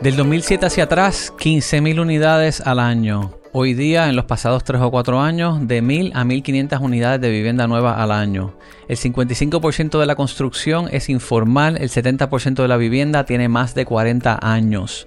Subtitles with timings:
[0.00, 3.32] Del 2007 hacia atrás, 15.000 unidades al año.
[3.52, 7.28] Hoy día, en los pasados 3 o 4 años, de 1.000 a 1.500 unidades de
[7.28, 8.54] vivienda nueva al año.
[8.88, 13.84] El 55% de la construcción es informal, el 70% de la vivienda tiene más de
[13.84, 15.06] 40 años.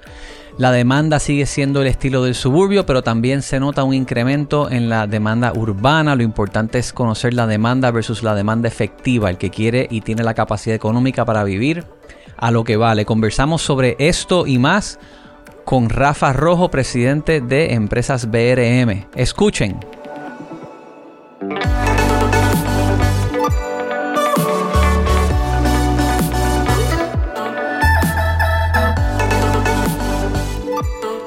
[0.60, 4.90] La demanda sigue siendo el estilo del suburbio, pero también se nota un incremento en
[4.90, 6.16] la demanda urbana.
[6.16, 10.22] Lo importante es conocer la demanda versus la demanda efectiva, el que quiere y tiene
[10.22, 11.84] la capacidad económica para vivir
[12.38, 13.06] a lo que vale.
[13.06, 15.00] Conversamos sobre esto y más
[15.66, 19.08] con Rafa Rojo, presidente de Empresas BRM.
[19.16, 19.80] Escuchen.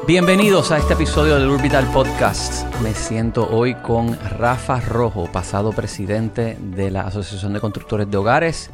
[0.06, 2.64] Bienvenidos a este episodio del Urbital Podcast.
[2.80, 8.70] Me siento hoy con Rafa Rojo, pasado presidente de la Asociación de Constructores de Hogares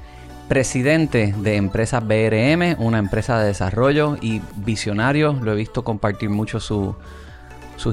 [0.48, 5.33] presidente de Empresa BRM, una empresa de desarrollo y visionario.
[5.33, 6.97] Lo he visto compartir mucho sus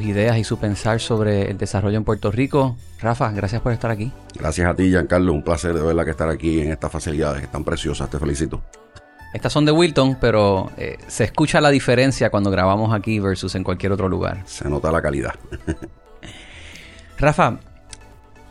[0.01, 2.75] ideas y su pensar sobre el desarrollo en Puerto Rico.
[2.99, 4.11] Rafa, gracias por estar aquí.
[4.35, 5.33] Gracias a ti, Giancarlo.
[5.33, 8.09] Un placer de verla que estar aquí en estas facilidades que están preciosas.
[8.09, 8.61] Te felicito.
[9.33, 13.63] Estas son de Wilton, pero eh, se escucha la diferencia cuando grabamos aquí versus en
[13.63, 14.41] cualquier otro lugar.
[14.45, 15.35] Se nota la calidad.
[17.19, 17.59] Rafa,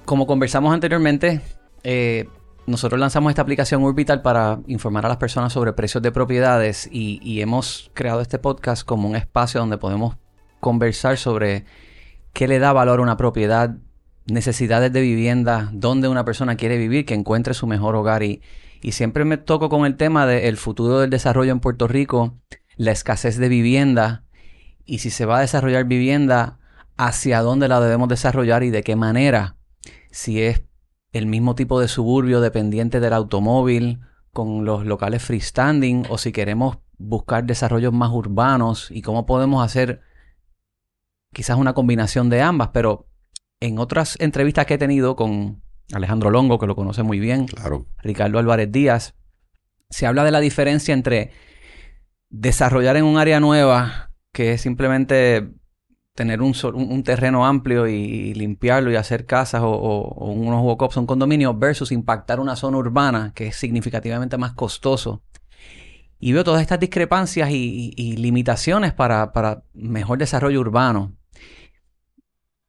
[0.05, 1.41] como conversamos anteriormente,
[1.83, 2.29] eh,
[2.69, 7.41] nosotros lanzamos esta aplicación Urbital para informar a las personas sobre precios de propiedades y,
[7.41, 10.17] hemos creado este podcast como un espacio donde podemos
[10.61, 11.65] conversar sobre
[12.35, 13.77] qué le da valor a una propiedad,
[14.27, 18.23] necesidades de vivienda, dónde una persona quiere vivir, que encuentre su mejor hogar.
[18.23, 18.43] Y,
[18.83, 22.37] y siempre me toco con el tema del futuro del desarrollo en Puerto Rico,
[22.77, 24.25] la escasez de vivienda
[24.85, 26.59] y si se va a desarrollar vivienda,
[26.99, 29.57] hacia dónde la debemos desarrollar y de qué manera.
[30.11, 30.63] Si es
[31.13, 34.01] el mismo tipo de suburbio dependiente del automóvil,
[34.33, 40.03] con los locales freestanding, o si queremos buscar desarrollos más urbanos y cómo podemos hacer
[41.33, 43.09] quizás una combinación de ambas, pero
[43.61, 45.63] en otras entrevistas que he tenido con
[45.93, 47.87] Alejandro Longo, que lo conoce muy bien, claro.
[48.03, 49.15] Ricardo Álvarez Díaz,
[49.91, 51.33] se habla de la diferencia entre
[52.31, 55.51] desarrollar en un área nueva, que es simplemente
[56.19, 61.07] tener un, un, terreno amplio y, limpiarlo y hacer casas o, unos walk-ups o un
[61.07, 65.23] condominio versus impactar una zona urbana que es significativamente más costoso.
[66.19, 71.13] Y veo todas estas discrepancias y, limitaciones para, para, mejor desarrollo urbano.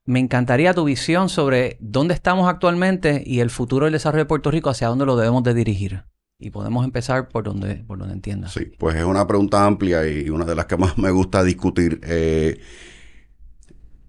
[0.05, 4.51] Me encantaría tu visión sobre dónde estamos actualmente y el futuro del desarrollo de Puerto
[4.51, 6.03] Rico, hacia dónde lo debemos de dirigir.
[6.37, 8.53] Y podemos empezar por donde, por donde entiendas.
[8.53, 11.99] Sí, pues es una pregunta amplia y una de las que más me gusta discutir.
[12.03, 12.59] Eh,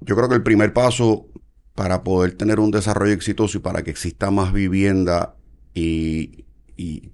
[0.00, 1.27] yo creo que el primer paso
[1.75, 5.37] para poder tener un desarrollo exitoso y para que exista más vivienda
[5.75, 6.44] y,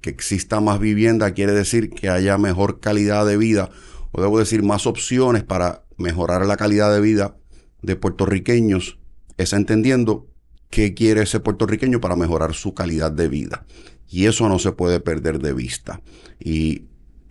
[0.01, 3.71] que exista más vivienda quiere decir que haya mejor calidad de vida,
[4.13, 7.37] o debo decir más opciones para mejorar la calidad de vida
[7.83, 8.99] de puertorriqueños,
[9.39, 10.29] es entendiendo
[10.71, 13.67] qué quiere ese puertorriqueño para mejorar su calidad de vida.
[14.09, 16.01] Y eso no se puede perder de vista.
[16.39, 16.85] Y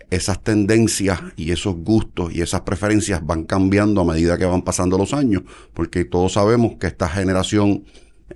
[0.09, 4.97] esas tendencias y esos gustos y esas preferencias van cambiando a medida que van pasando
[4.97, 5.43] los años,
[5.73, 7.83] porque todos sabemos que esta generación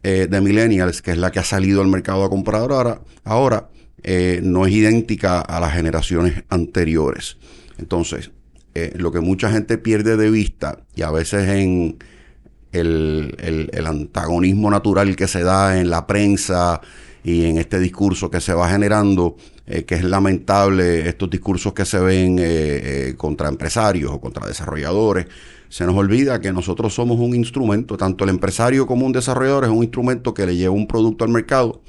[0.03, 3.69] eh, de millennials, que es la que ha salido al mercado a comprar ahora, ahora
[4.03, 7.37] eh, no es idéntica a las generaciones anteriores.
[7.77, 8.31] Entonces,
[8.75, 11.97] eh, lo que mucha gente pierde de vista, y a veces en
[12.71, 16.81] el, el antagonismo natural que se da en la prensa,
[17.23, 19.35] y en este discurso que se va generando,
[19.65, 22.43] eh, que es lamentable estos discursos que se ven eh,
[23.09, 25.27] eh, contra empresarios o contra desarrolladores,
[25.67, 29.69] se nos olvida que nosotros somos un instrumento, tanto el empresario como un desarrollador es
[29.69, 31.81] un instrumento que le lleva un producto al mercado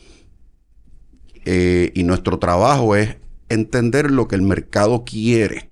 [1.43, 3.17] y nuestro trabajo es
[3.49, 5.71] entender lo que el mercado quiere.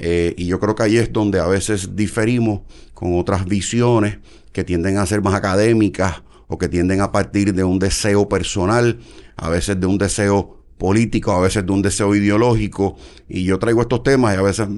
[0.00, 2.62] y yo creo que ahí es donde a veces diferimos
[2.92, 4.18] con otras visiones
[4.52, 8.98] que tienden a ser más académicas o que tienden a partir de un deseo personal,
[9.36, 12.96] a veces de un deseo político, a veces de un deseo ideológico.
[13.26, 14.68] Y yo traigo estos temas y a veces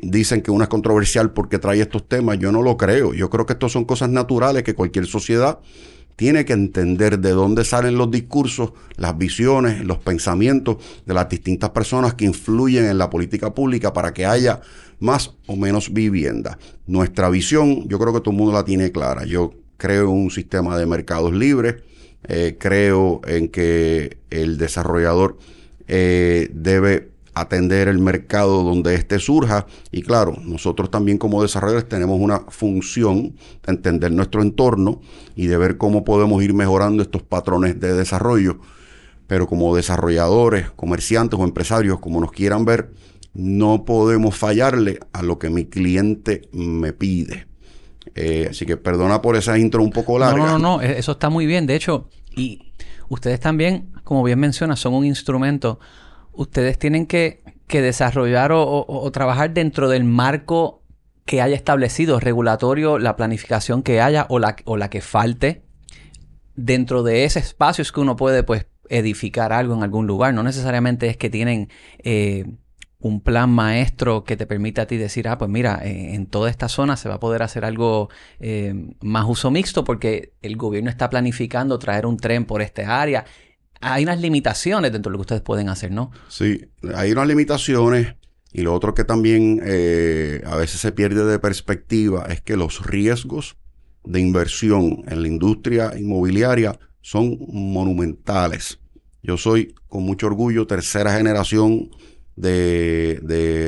[0.00, 2.38] dicen que uno es controversial porque trae estos temas.
[2.38, 3.12] Yo no lo creo.
[3.12, 5.58] Yo creo que estos son cosas naturales que cualquier sociedad
[6.16, 11.70] tiene que entender de dónde salen los discursos, las visiones, los pensamientos de las distintas
[11.70, 14.62] personas que influyen en la política pública para que haya
[15.00, 16.56] más o menos vivienda.
[16.86, 19.26] Nuestra visión, yo creo que todo el mundo la tiene clara.
[19.26, 21.76] Yo creo en un sistema de mercados libres,
[22.26, 25.38] eh, creo en que el desarrollador
[25.86, 32.20] eh, debe atender el mercado donde éste surja y claro, nosotros también como desarrolladores tenemos
[32.20, 33.34] una función
[33.66, 35.00] de entender nuestro entorno
[35.34, 38.60] y de ver cómo podemos ir mejorando estos patrones de desarrollo,
[39.26, 42.92] pero como desarrolladores, comerciantes o empresarios, como nos quieran ver,
[43.34, 47.48] no podemos fallarle a lo que mi cliente me pide.
[48.14, 50.38] Eh, así que perdona por esa intro un poco larga.
[50.38, 51.66] No, no, no, e-, eso está muy bien.
[51.66, 52.72] De hecho, y
[53.08, 55.80] ustedes también, como bien menciona, son un instrumento.
[56.32, 60.82] Ustedes tienen que, desarrollar o, trabajar dentro del marco
[61.24, 65.64] que haya establecido regulatorio, la planificación que haya o la, o la que falte.
[66.54, 70.34] Dentro de ese espacio es que uno puede, pues, edificar algo en algún lugar.
[70.34, 71.68] No necesariamente es que tienen
[71.98, 72.44] eh,
[73.04, 76.48] un plan maestro que te permita a ti decir, ah, pues mira, eh, en toda
[76.48, 78.08] esta zona se va a poder hacer algo
[78.40, 83.26] eh, más uso mixto porque el gobierno está planificando traer un tren por esta área.
[83.82, 86.12] Hay unas limitaciones dentro de lo que ustedes pueden hacer, ¿no?
[86.28, 86.64] Sí,
[86.94, 88.14] hay unas limitaciones
[88.54, 92.86] y lo otro que también eh, a veces se pierde de perspectiva es que los
[92.86, 93.58] riesgos
[94.04, 98.78] de inversión en la industria inmobiliaria son monumentales.
[99.22, 101.90] Yo soy con mucho orgullo tercera generación
[102.36, 103.20] de,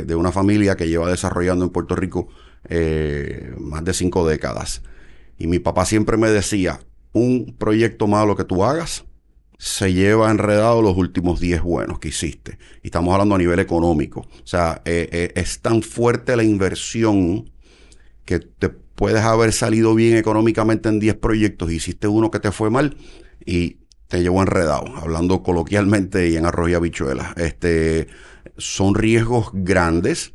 [0.07, 2.29] de, una familia que lleva desarrollando en Puerto Rico
[2.69, 4.83] eh, más de cinco décadas.
[5.39, 6.81] Y mi papá siempre me decía,
[7.13, 9.05] un proyecto malo que tú hagas
[9.59, 12.59] se lleva enredado los últimos 10 buenos que hiciste.
[12.83, 14.21] Y estamos hablando a nivel económico.
[14.21, 17.51] O sea, eh, eh, es tan fuerte la inversión
[18.25, 22.71] que te puedes haber salido bien económicamente en 10 proyectos, hiciste uno que te fue
[22.71, 22.97] mal
[23.45, 23.79] y
[24.09, 27.37] te llevó enredado, hablando coloquialmente y en arroz y habichuelas.
[27.37, 28.09] Este,
[28.59, 30.33] son riesgos grandes.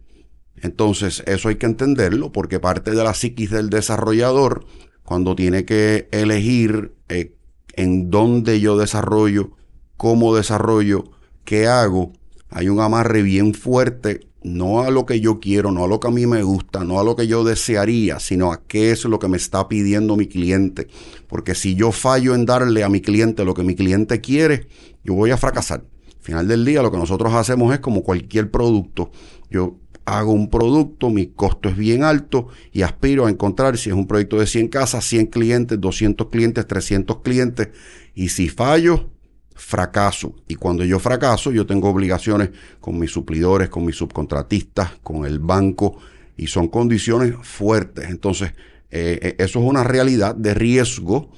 [0.56, 4.66] Entonces, eso hay que entenderlo porque parte de la psiquis del desarrollador,
[5.04, 7.34] cuando tiene que elegir eh,
[7.74, 9.52] en dónde yo desarrollo,
[9.98, 11.06] cómo desarrollo,
[11.46, 12.14] qué hago,
[12.50, 16.08] hay un amarre bien fuerte, no a lo que yo quiero, no a lo que
[16.08, 19.20] a mí me gusta, no a lo que yo desearía, sino a qué es lo
[19.20, 20.88] que me está pidiendo mi cliente.
[21.28, 24.68] Porque si yo fallo en darle a mi cliente lo que mi cliente quiere,
[25.04, 25.84] yo voy a fracasar
[26.22, 29.12] final del día lo que nosotros hacemos es como cualquier producto.
[29.50, 33.96] Yo hago un producto, mi costo es bien alto y aspiro a encontrar, si es
[33.96, 37.70] un proyecto de 100 casas, 100 clientes, 200 clientes, 300 clientes.
[38.14, 39.10] Y si fallo,
[39.56, 40.36] fracaso.
[40.48, 45.40] Y cuando yo fracaso, yo tengo obligaciones con mis suplidores, con mis subcontratistas, con el
[45.40, 45.98] banco,
[46.36, 48.10] y son condiciones fuertes.
[48.10, 48.54] Entonces,
[48.90, 51.30] eh, eh, eso es una realidad de riesgo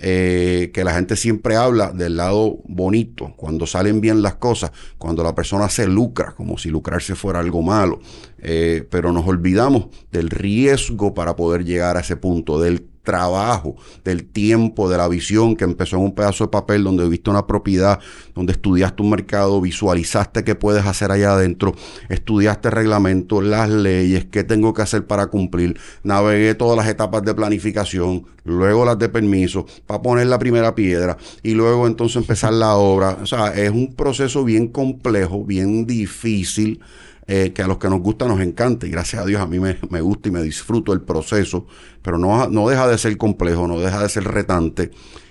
[0.00, 5.22] eh, que la gente siempre habla del lado bonito, cuando salen bien las cosas, cuando
[5.22, 8.00] la persona se lucra, como si lucrarse fuera algo malo,
[8.38, 14.24] eh, pero nos olvidamos del riesgo para poder llegar a ese punto, del trabajo, del
[14.24, 17.98] tiempo, de la visión que empezó en un pedazo de papel donde viste una propiedad,
[18.34, 21.74] donde estudiaste un mercado, visualizaste qué puedes hacer allá adentro,
[22.08, 27.34] estudiaste reglamentos, las leyes, qué tengo que hacer para cumplir, navegué todas las etapas de
[27.34, 32.76] planificación, luego las de permiso, para poner la primera piedra y luego entonces empezar la
[32.76, 33.18] obra.
[33.22, 36.80] O sea, es un proceso bien complejo, bien difícil
[37.26, 39.60] eh, que a los que nos gusta nos encanta y gracias a Dios a mí
[39.60, 41.66] me, gusta y me disfruto el proceso,
[42.02, 44.90] pero no, no deja de ser complejo, no deja de ser retante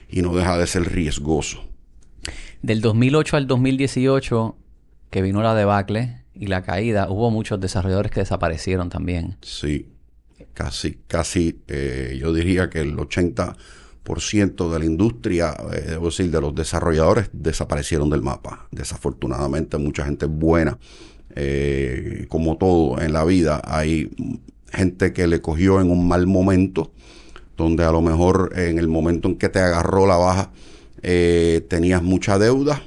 [0.09, 1.63] y no deja de ser riesgoso.
[2.61, 4.55] Del 2008 al 2018,
[5.09, 9.37] que vino la debacle y la caída, hubo muchos desarrolladores que desaparecieron también.
[9.41, 9.89] Sí,
[10.53, 16.39] casi, casi, eh, yo diría que el 80% de la industria, eh, debo decir, de
[16.39, 18.67] los desarrolladores desaparecieron del mapa.
[18.71, 20.77] Desafortunadamente, mucha gente buena
[21.35, 24.09] eh, como todo en la vida, hay
[24.71, 26.91] gente que le cogió en un mal momento,
[27.57, 30.51] donde a lo mejor en el momento en que te agarró la baja
[31.03, 32.81] eh, tenías mucha deuda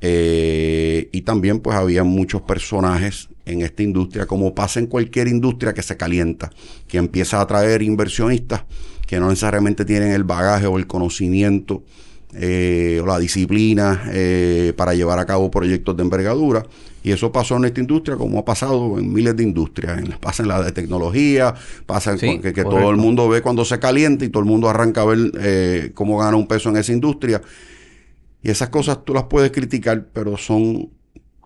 [0.00, 5.72] eh, y también pues había muchos personajes en esta industria, como pasa en cualquier industria
[5.72, 6.50] que se calienta,
[6.86, 8.64] que empieza a atraer inversionistas
[9.06, 11.82] que no necesariamente tienen el bagaje o el conocimiento
[12.34, 14.02] o la disciplina
[14.76, 16.66] para llevar a cabo proyectos de envergadura
[17.02, 20.00] y eso pasó en esta industria como ha pasado en miles de industrias.
[20.20, 21.54] pasa en la de tecnología,
[21.86, 25.02] pasa en que, todo el mundo ve cuando se calienta y todo el mundo arranca
[25.02, 27.40] a ver eh, cómo gana un peso en esa industria.
[28.42, 30.90] Y esas cosas tú las puedes criticar, pero son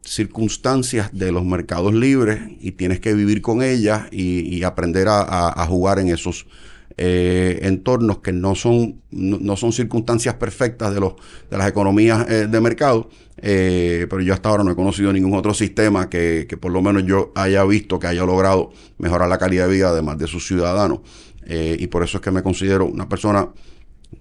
[0.05, 5.99] circunstancias de los mercados libres y tienes que vivir con ellas y, aprender a, jugar
[5.99, 6.47] en esos
[6.97, 11.15] eh, entornos que no son, no, son circunstancias perfectas de, los,
[11.51, 13.09] de las economías eh, de mercado,
[13.39, 16.83] eh, pero yo hasta ahora no he conocido ningún otro sistema que, que, por lo
[16.83, 20.47] menos yo haya visto que haya logrado mejorar la calidad de vida además de sus
[20.47, 21.01] ciudadanos.
[21.49, 23.49] y por eso es que me considero una persona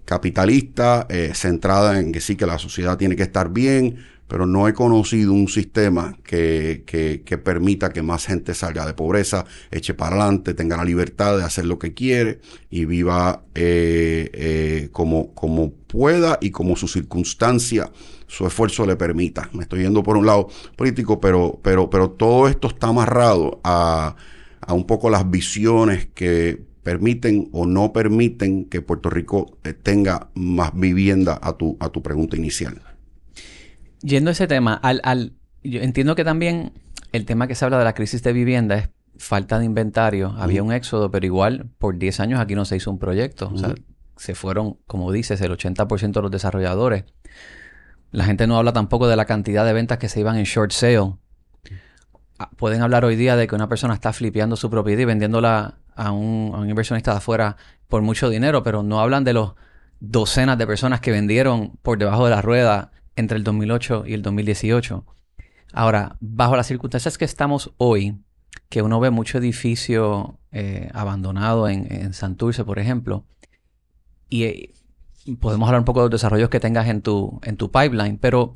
[0.06, 3.98] capitalista, centrada en que sí que la sociedad tiene que estar bien,
[4.32, 9.44] pero no he conocido un sistema que, que, permita que más gente salga de pobreza,
[9.72, 14.90] eche para adelante, tenga la libertad de hacer lo que quiere y viva eh, eh,
[14.94, 17.92] como, como pueda y como su circunstancia,
[18.26, 19.50] su esfuerzo le permita.
[19.52, 20.48] Me estoy yendo por un lado
[20.78, 24.16] político, pero, pero, pero todo esto está amarrado a,
[24.62, 30.30] a un poco las visiones que permiten o no permiten que Puerto Rico eh, tenga
[30.36, 32.82] más vivienda a tu, a tu pregunta inicial.
[34.02, 36.74] Yendo a ese tema, al, al, yo entiendo que también
[37.12, 40.34] el tema que se habla de la crisis de vivienda es falta de inventario.
[40.38, 43.52] Había un éxodo, pero igual por 10 años aquí no se hizo un proyecto.
[43.54, 43.76] O sea,
[44.18, 47.06] se fueron, como dices, el 80% de los desarrolladores.
[48.12, 50.72] La gente no habla tampoco de la cantidad de ventas que se iban en short
[50.72, 51.14] sale.
[52.40, 55.76] Ah, pueden hablar hoy día de que una persona está flipeando su propiedad y vendiéndola
[55.96, 57.56] a un, a un inversionista de afuera
[57.88, 59.54] por mucho dinero, pero no hablan de los
[60.00, 62.92] docenas de personas que vendieron por debajo de la rueda
[63.22, 65.06] entre el 2008 y el 2018.
[65.72, 68.18] Ahora, bajo las circunstancias que estamos hoy,
[68.68, 73.26] que uno ve mucho edificio eh, abandonado en, en, Santurce, por ejemplo,
[74.28, 74.74] y eh,
[75.40, 78.56] podemos hablar un poco de los desarrollos que tengas en tu, en tu pipeline, pero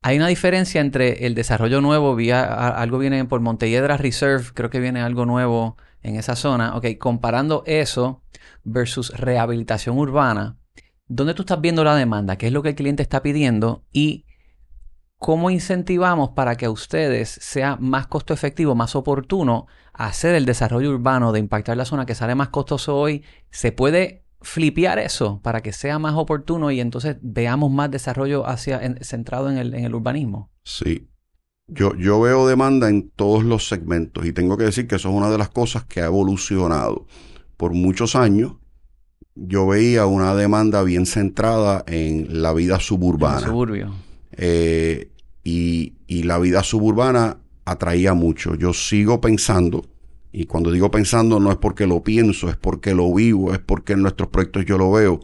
[0.00, 4.80] hay una diferencia entre el desarrollo nuevo, vía, algo viene por Montelledra Reserve, creo que
[4.80, 6.76] viene algo nuevo en esa zona.
[6.76, 8.22] Ok, comparando eso
[8.62, 10.56] versus rehabilitación urbana,
[11.08, 12.36] ¿dónde tú estás viendo la demanda?
[12.36, 13.84] ¿Qué es lo que el cliente está pidiendo?
[13.92, 14.26] Y
[15.18, 20.90] cómo incentivamos para que a ustedes sea más costo efectivo, más oportuno hacer el desarrollo
[20.90, 23.24] urbano de impactar la zona que sale más costoso hoy.
[23.50, 28.80] ¿Se puede flipear eso para que sea más oportuno y entonces veamos más desarrollo hacia,
[29.00, 30.52] centrado en el, en el urbanismo?
[30.62, 31.08] Sí,
[31.66, 35.14] yo, yo veo demanda en todos los segmentos y tengo que decir que eso es
[35.14, 37.06] una de las cosas que ha evolucionado.
[37.56, 38.54] Por muchos años
[39.46, 43.40] yo veía una demanda bien centrada en la vida suburbana.
[43.40, 43.92] suburbio.
[44.32, 45.10] Eh,
[45.44, 48.54] y, y la vida suburbana atraía mucho.
[48.54, 49.84] Yo sigo pensando,
[50.32, 53.94] y cuando digo pensando no es porque lo pienso, es porque lo vivo, es porque
[53.94, 55.20] en nuestros proyectos yo lo veo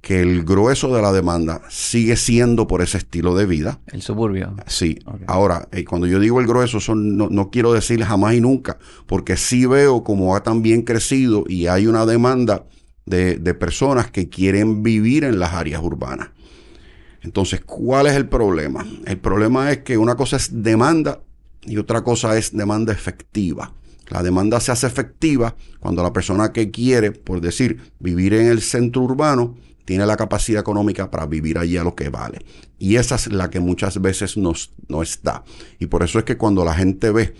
[0.00, 3.80] que el grueso de la demanda sigue siendo por ese estilo de vida.
[3.86, 4.54] El suburbio.
[4.66, 4.98] Sí.
[5.26, 9.36] Ahora, eh, cuando yo digo el grueso, son, no, quiero decir jamás y nunca, porque
[9.36, 12.64] sí veo como ha también crecido y hay una demanda
[13.10, 16.30] de, personas que quieren vivir en las áreas urbanas.
[17.22, 18.86] Entonces, ¿cuál es el problema?
[19.04, 21.20] El problema es que una cosa es demanda
[21.62, 23.74] y otra cosa es demanda efectiva.
[24.08, 28.62] La demanda se hace efectiva cuando la persona que quiere, por decir, vivir en el
[28.62, 32.38] centro urbano, tiene la capacidad económica para vivir allí a lo que vale.
[32.78, 35.44] Y esa es la que muchas veces nos, no está.
[35.78, 37.34] Y por eso es que cuando la gente ve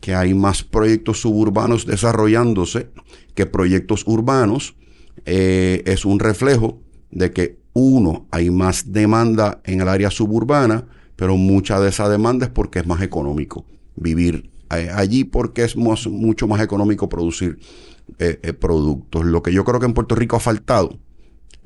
[0.00, 2.90] que hay más proyectos suburbanos desarrollándose
[3.34, 4.76] que proyectos urbanos,
[5.24, 6.80] eh, es un reflejo
[7.10, 12.46] de que uno, hay más demanda en el área suburbana, pero mucha de esa demanda
[12.46, 13.64] es porque es más económico
[13.96, 17.58] vivir eh, allí porque es mucho más económico producir
[18.18, 19.24] eh, productos.
[19.24, 20.98] Lo que yo creo que en Puerto Rico ha faltado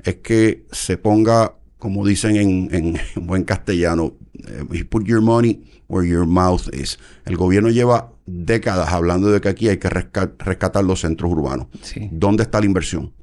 [0.03, 4.13] es que se ponga, como dicen en, buen castellano,
[4.47, 6.99] eh, put your money where your mouth is.
[7.25, 11.67] El gobierno lleva décadas hablando de que aquí hay que rescatar los centros urbanos.
[12.11, 13.13] ¿Dónde está la inversión?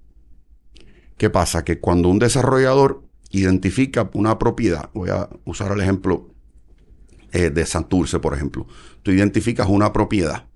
[1.18, 1.64] ¿Qué pasa?
[1.64, 6.30] Que cuando un desarrollador identifica una propiedad, voy a usar el ejemplo
[7.32, 8.66] eh, de Santurce, por ejemplo,
[9.02, 10.48] tú identificas una propiedad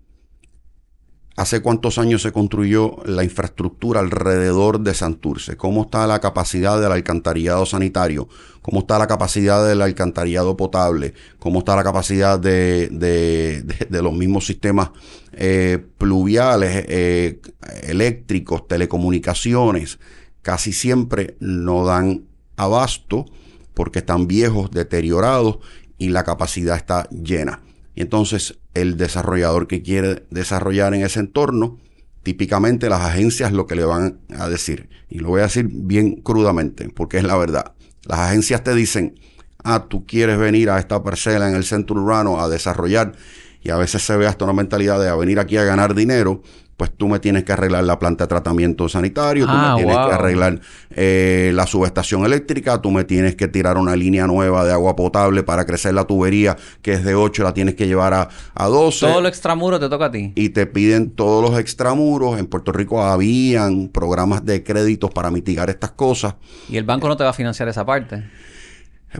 [1.34, 5.56] ¿Hace cuántos años se construyó la infraestructura alrededor de Santurce?
[5.56, 8.28] ¿Cómo está la capacidad del alcantarillado sanitario?
[8.60, 11.14] ¿Cómo está la capacidad del alcantarillado potable?
[11.38, 14.90] ¿Cómo está la capacidad de, los mismos sistemas
[15.32, 17.40] eh, pluviales, eh,
[17.84, 19.98] eléctricos, telecomunicaciones?
[20.42, 22.24] Casi siempre no dan
[22.56, 23.26] abasto
[23.74, 25.58] porque están viejos, deteriorados
[25.98, 27.62] y la capacidad está llena.
[27.94, 31.78] Y entonces el desarrollador que quiere desarrollar en ese entorno,
[32.22, 36.16] típicamente las agencias lo que le van a decir, y lo voy a decir bien
[36.16, 37.72] crudamente, porque es la verdad,
[38.04, 39.14] las agencias te dicen,
[39.62, 43.14] ah, tú quieres venir a esta parcela en el centro urbano a desarrollar,
[43.62, 46.42] y a veces se ve hasta una mentalidad de a venir aquí a ganar dinero,
[46.82, 49.94] pues tú me tienes que arreglar la planta de tratamiento sanitario, tú me ah, tienes
[49.94, 50.60] que arreglar
[50.90, 55.44] eh, la subestación eléctrica, tú me tienes que tirar una línea nueva de agua potable
[55.44, 59.06] para crecer la tubería que es de 8, la tienes que llevar a, a 12.
[59.06, 60.32] Todo lo extramuro te toca a ti.
[60.34, 62.36] Y te piden todos los extramuros.
[62.40, 66.34] En Puerto Rico habían programas de créditos para mitigar estas cosas.
[66.68, 68.24] ¿Y el banco no te va a financiar esa parte?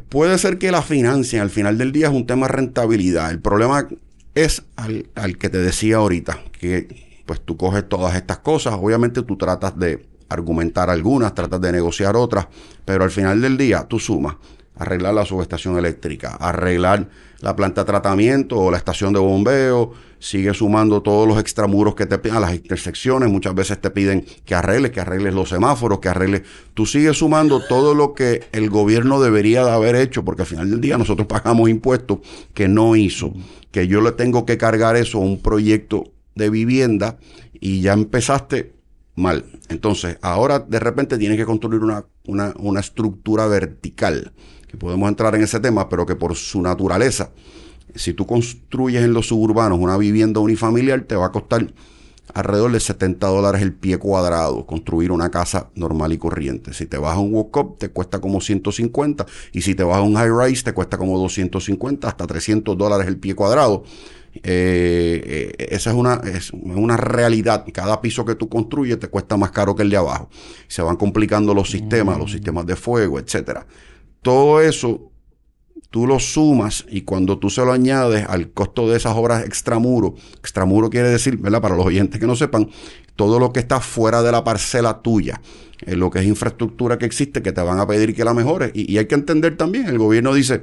[0.09, 3.31] Puede ser que la financien, al final del día es un tema de rentabilidad.
[3.31, 3.87] El problema
[4.35, 9.23] es al, al que te decía ahorita, que pues tú coges todas estas cosas, obviamente
[9.23, 12.47] tú tratas de argumentar algunas, tratas de negociar otras,
[12.85, 14.37] pero al final del día tú sumas
[14.77, 17.09] arreglar la subestación eléctrica, arreglar
[17.41, 22.05] la planta de tratamiento o la estación de bombeo, sigue sumando todos los extramuros que
[22.05, 26.01] te piden a las intersecciones, muchas veces te piden que arregles, que arregles los semáforos,
[26.01, 26.43] que arregles,
[26.75, 30.71] tú sigues sumando todo lo que el gobierno debería de haber hecho, porque al final
[30.71, 32.19] del día nosotros pagamos impuestos
[32.53, 33.33] que no hizo,
[33.71, 37.19] que yo le tengo que cargar eso a un proyecto de vivienda
[37.53, 38.75] y ya empezaste
[39.15, 39.45] mal.
[39.69, 44.33] Entonces, ahora de repente tienes que construir una, una, una estructura vertical
[44.69, 47.31] que podemos entrar en ese tema, pero que por su naturaleza,
[47.95, 51.73] si tú construyes en los suburbanos una vivienda unifamiliar, te va a costar
[52.35, 56.73] alrededor de 70 dólares el pie cuadrado construir una casa normal y corriente.
[56.73, 60.03] Si te vas a un walk-up, te cuesta como 150, y si te vas a
[60.03, 63.85] un high-rise, te cuesta como 250 hasta 300 dólares el pie cuadrado.
[64.35, 67.65] Eh, eh, esa es una, es una realidad.
[67.73, 70.29] Cada piso que tú construyes te cuesta más caro que el de abajo.
[70.69, 72.35] Se van complicando los sistemas, los mm.
[72.35, 73.67] sistemas de fuego, etcétera.
[74.23, 75.12] Todo eso
[75.93, 80.15] tú lo sumas y cuando tú se lo añades al costo de esas obras extramuro,
[80.39, 81.61] extramuro quiere decir, ¿verdad?
[81.61, 82.71] Para los oyentes que no sepan,
[83.15, 85.41] todo lo que está fuera de la parcela tuya,
[85.83, 88.73] en lo que es infraestructura que existe, que te van a pedir que la mejores.
[88.75, 90.62] Y, hay que entender también, el gobierno dice,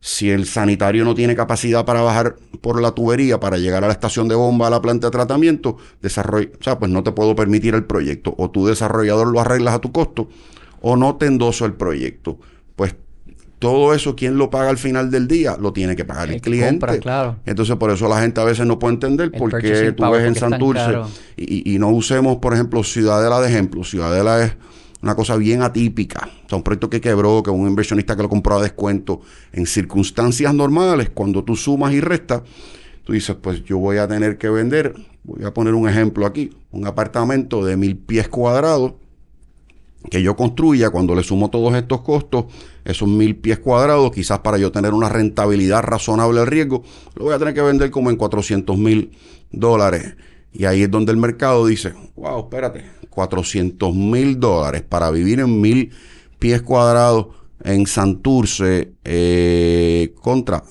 [0.00, 3.92] si el sanitario no tiene capacidad para bajar por la tubería para llegar a la
[3.92, 7.34] estación de bomba, a la planta de tratamiento, desarrolla, o sea, pues no te puedo
[7.34, 8.34] permitir el proyecto.
[8.38, 10.28] O tu desarrollador lo arreglas a tu costo,
[10.80, 12.38] o no te endoso el proyecto
[12.76, 12.94] pues
[13.58, 15.56] todo eso, ¿quién lo paga al final del día?
[15.58, 17.00] Lo tiene que pagar el, cliente.
[17.00, 17.36] claro.
[17.46, 20.34] Entonces, por eso la gente a veces no puede entender por qué tú ves en
[20.34, 21.00] Santurce
[21.36, 23.82] y, y, no usemos, por ejemplo, Ciudadela de ejemplo.
[23.82, 24.52] Ciudadela es
[25.02, 26.28] una cosa bien atípica.
[26.46, 29.20] O sea, un proyecto que quebró, que un inversionista que lo compró a descuento.
[29.52, 32.42] En circunstancias normales, cuando tú sumas y restas,
[33.04, 36.50] tú dices, pues yo voy a tener que vender, voy a poner un ejemplo aquí,
[36.70, 38.94] un apartamento de mil pies cuadrados
[40.10, 42.46] que yo construya, cuando le sumo todos estos costos,
[42.84, 46.84] esos mil pies cuadrados, quizás para yo tener una rentabilidad razonable al riesgo,
[47.14, 49.10] lo voy a tener que vender como en 400 mil
[49.50, 50.14] dólares.
[50.52, 52.84] Y ahí es donde el mercado dice, wow, espérate,
[53.16, 55.90] 400 mil dólares para vivir en mil
[56.38, 57.28] pies cuadrados
[57.64, 60.62] en Santurce eh, contra.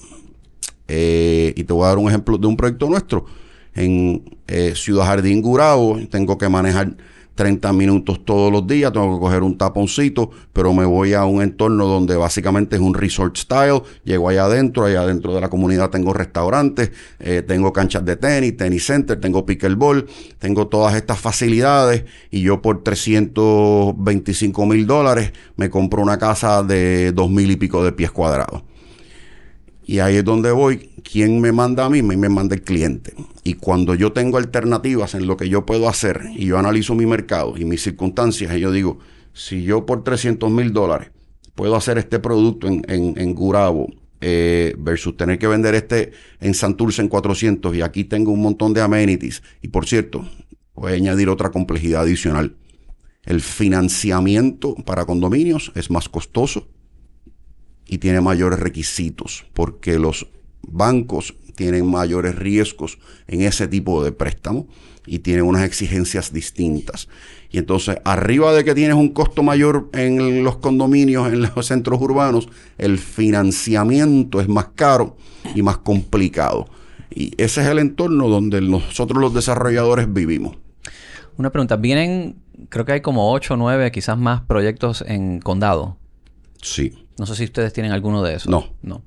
[0.88, 3.26] Eh, y te voy a dar un ejemplo de un proyecto nuestro.
[3.74, 6.96] En eh, Ciudad Jardín Gurao tengo que manejar
[7.36, 11.42] 30 minutos todos los días, tengo que coger un taponcito, pero me voy a un
[11.42, 15.90] entorno donde básicamente es un resort style, llego allá adentro, allá adentro de la comunidad
[15.90, 20.08] tengo restaurantes, eh, tengo canchas de tenis, tenis center, tengo pickleball,
[20.40, 27.12] tengo todas estas facilidades y yo por 325 mil dólares me compro una casa de
[27.12, 28.64] dos mil y pico de pies cuadrados.
[29.88, 30.90] Y ahí es donde voy.
[31.04, 32.02] ¿Quién me manda a mí?
[32.02, 33.14] Me, manda el cliente.
[33.44, 37.06] Y cuando yo tengo alternativas en lo que yo puedo hacer y yo analizo mi
[37.06, 38.98] mercado y mis circunstancias, y yo digo,
[39.34, 41.12] si yo por 300 mil dólares
[41.54, 43.88] puedo hacer este producto en, en, en Gurabo
[44.22, 48.74] eh, versus tener que vender este en Santurce en 400 y aquí tengo un montón
[48.74, 49.44] de amenities.
[49.62, 50.28] Y por cierto,
[50.74, 52.56] voy a añadir otra complejidad adicional.
[53.24, 56.68] El financiamiento para condominios es más costoso
[57.88, 60.28] y tiene mayores requisitos porque los
[60.62, 64.68] bancos tienen mayores riesgos en ese tipo de préstamo
[65.06, 67.08] y tienen unas exigencias distintas.
[67.52, 72.02] Y entonces, arriba de que tienes un costo mayor en los condominios, en los centros
[72.02, 75.16] urbanos, el financiamiento es más caro
[75.54, 76.68] y más complicado.
[77.12, 80.58] Y ese es el entorno donde nosotros los desarrolladores vivimos.
[81.38, 82.38] Una pregunta, vienen,
[82.70, 85.98] creo que hay como 8 o 9, quizás más proyectos en condado.
[86.62, 87.05] Sí.
[87.18, 88.50] No sé si ustedes tienen alguno de esos.
[88.50, 88.74] No.
[88.82, 89.04] No.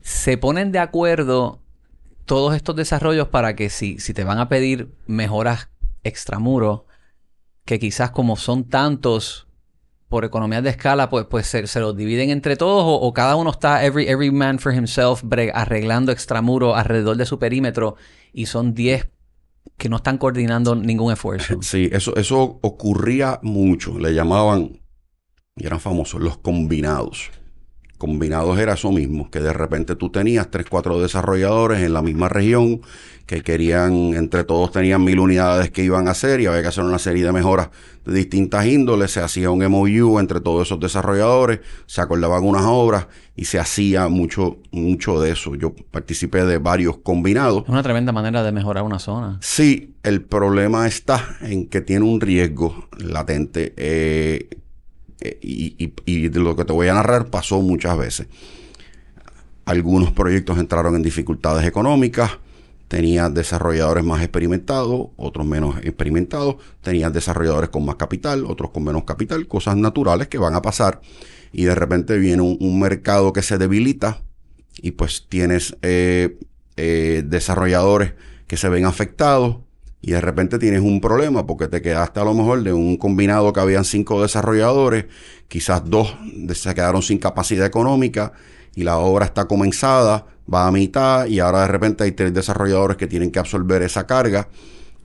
[0.00, 1.60] Se ponen de acuerdo
[2.24, 5.70] todos estos desarrollos para que si, si te van a pedir mejoras
[6.04, 6.86] extramuro,
[7.64, 9.46] que quizás como son tantos
[10.08, 13.50] por economías de escala, pues, pues se, se los dividen entre todos o, cada uno
[13.50, 17.96] está every, every man for himself arreglando extramuro alrededor de su perímetro
[18.32, 19.08] y son 10
[19.76, 21.58] que no están coordinando ningún esfuerzo.
[21.62, 23.98] Sí, eso, eso ocurría mucho.
[23.98, 24.80] Le llamaban
[25.56, 27.30] y eran famosos los combinados.
[27.98, 32.28] Combinados era eso mismo, que de repente tú tenías tres, cuatro desarrolladores en la misma
[32.28, 32.82] región
[33.24, 36.84] que querían, entre todos tenían mil unidades que iban a hacer y había que hacer
[36.84, 37.70] una serie de mejoras
[38.04, 39.12] de distintas índoles.
[39.12, 44.08] Se hacía un MOU entre todos esos desarrolladores, se acordaban unas obras y se hacía
[44.08, 45.54] mucho, mucho de eso.
[45.54, 47.62] Yo participé de varios combinados.
[47.62, 49.38] Es una tremenda manera de mejorar una zona.
[49.40, 53.72] Sí, el problema está en que tiene un riesgo latente.
[53.78, 54.50] Eh,
[55.20, 58.26] eh, y, de lo que te voy a narrar pasó muchas veces.
[59.64, 62.38] Algunos proyectos entraron en dificultades económicas
[62.88, 69.04] tenías desarrolladores más experimentados, otros menos experimentados, tenías desarrolladores con más capital, otros con menos
[69.04, 71.00] capital, cosas naturales que van a pasar
[71.52, 74.22] y de repente viene un, mercado que se debilita
[74.80, 76.38] y pues tienes eh,
[76.76, 78.14] eh, desarrolladores
[78.46, 79.58] que se ven afectados
[80.06, 83.52] y de repente tienes un problema porque te quedaste a lo mejor de un combinado
[83.52, 85.06] que habían cinco desarrolladores,
[85.48, 86.16] quizás dos
[86.54, 88.32] se quedaron sin capacidad económica
[88.76, 92.96] y la obra está comenzada, va a mitad y ahora de repente hay tres desarrolladores
[92.96, 94.48] que tienen que absorber esa carga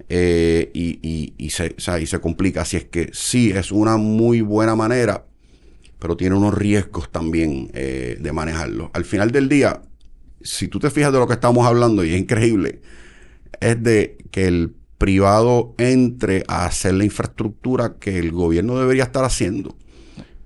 [0.08, 2.62] eh, y, se, y se complica.
[2.62, 5.26] Así es que sí, es una muy buena manera,
[5.98, 8.92] pero tiene unos riesgos también eh, de manejarlo.
[8.94, 9.82] Al final del día,
[10.44, 12.82] si tú te fijas de lo que estamos hablando, y es increíble,
[13.60, 19.24] es de que el privado entre a hacer la infraestructura que el gobierno debería estar
[19.24, 19.76] haciendo.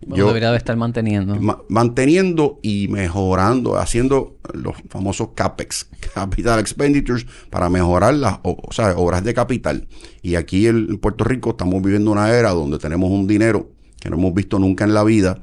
[0.07, 1.37] Yo, debería estar manteniendo.
[1.67, 9.89] manteniendo y mejorando, haciendo los famosos CAPEX, Capital Expenditures, para mejorar las obras de capital.
[10.21, 14.15] Y aquí en Puerto Rico estamos viviendo una era donde tenemos un dinero que no
[14.15, 15.41] hemos visto nunca en la vida.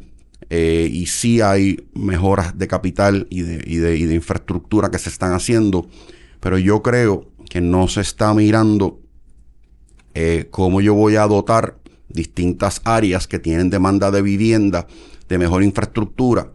[0.48, 4.98] Eh, y sí hay mejoras de capital y de, y, de, y de infraestructura que
[4.98, 5.86] se están haciendo.
[6.40, 9.01] Pero yo creo que no se está mirando
[10.14, 11.76] eh, cómo yo voy a dotar
[12.08, 14.86] distintas áreas que tienen demanda de vivienda,
[15.28, 16.50] de mejor infraestructura,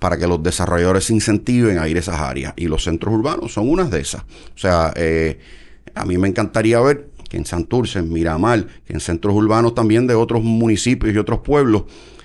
[0.00, 2.54] para que los desarrolladores se incentiven a ir a esas áreas.
[2.56, 4.22] Y los centros urbanos son unas de esas.
[4.22, 5.38] O sea, eh,
[5.94, 10.06] a mí me encantaría ver que en Santurce, en Miramar, que en centros urbanos también
[10.06, 11.84] de otros municipios y otros pueblos,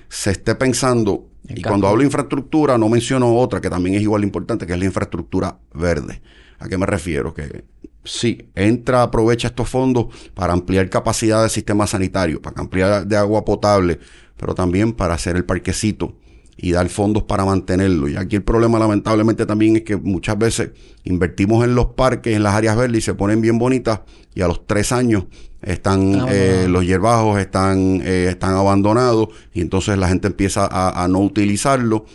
[0.09, 4.21] se esté pensando, y cuando hablo de infraestructura no menciono otra que también es igual
[4.21, 6.21] de importante, que es la infraestructura verde.
[6.61, 7.33] ¿A qué me refiero?
[7.33, 7.65] Que
[8.03, 13.43] sí, entra, aprovecha estos fondos para ampliar capacidad del sistema sanitario, para ampliar de agua
[13.43, 13.99] potable,
[14.37, 16.15] pero también para hacer el parquecito
[16.55, 18.07] y dar fondos para mantenerlo.
[18.07, 20.69] Y aquí el problema lamentablemente también es que muchas veces
[21.03, 24.01] invertimos en los parques, en las áreas verdes y se ponen bien bonitas
[24.35, 25.25] y a los tres años
[25.63, 31.07] están eh, los hierbajos están, eh, están abandonados y entonces la gente empieza a, a
[31.07, 32.05] no utilizarlo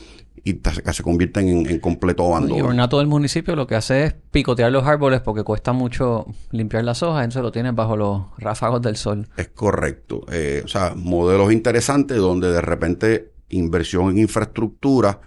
[0.46, 0.60] y
[0.92, 2.56] se convierten en, completo abandono.
[2.56, 6.84] Y ornato del municipio lo que hace es picotear los árboles porque cuesta mucho limpiar
[6.84, 9.26] las hojas, entonces lo tienes bajo los ráfagos del sol.
[9.36, 10.24] Es correcto.
[10.30, 15.20] Eh, o sea, modelos interesantes donde de repente inversión en infraestructura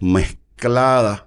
[0.00, 1.26] mezclada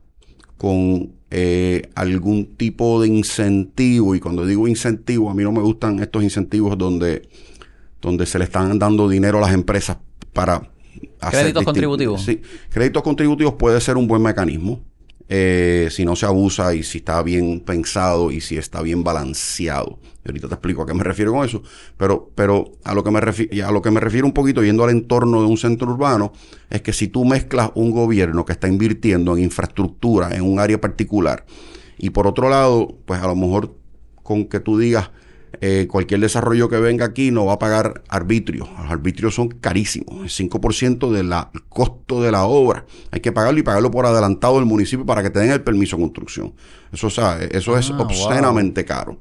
[0.58, 6.00] con eh, algún tipo de incentivo, y cuando digo incentivo, a mí no me gustan
[6.00, 7.30] estos incentivos donde,
[8.02, 9.98] donde se le están dando dinero a las empresas
[10.34, 10.72] para
[11.30, 12.24] Créditos contributivos.
[12.24, 14.82] Sí, créditos contributivos puede ser un buen mecanismo.
[15.28, 19.98] Eh, si no se abusa y si está bien pensado y si está bien balanceado.
[20.24, 21.64] ahorita te explico a qué me refiero con eso.
[21.98, 24.92] Pero, pero a lo que me a lo que me refiero un poquito yendo al
[24.92, 26.32] entorno de un centro urbano,
[26.70, 30.80] es que si tú mezclas un gobierno que está invirtiendo en infraestructura en un área
[30.80, 31.44] particular,
[31.98, 33.76] y por otro lado, pues a lo mejor
[34.22, 35.10] con que tú digas,
[35.62, 38.68] eh, cualquier desarrollo que venga aquí no va a pagar arbitrio.
[38.78, 41.34] Los arbitrios son carísimos, el 5% del
[41.70, 42.86] costo de la obra.
[43.12, 45.98] Hay que pagarlo y pagarlo por adelantado del municipio para que te den el permiso
[45.98, 46.54] de construcción.
[46.92, 49.20] Eso, eso es ah, obscenamente caro.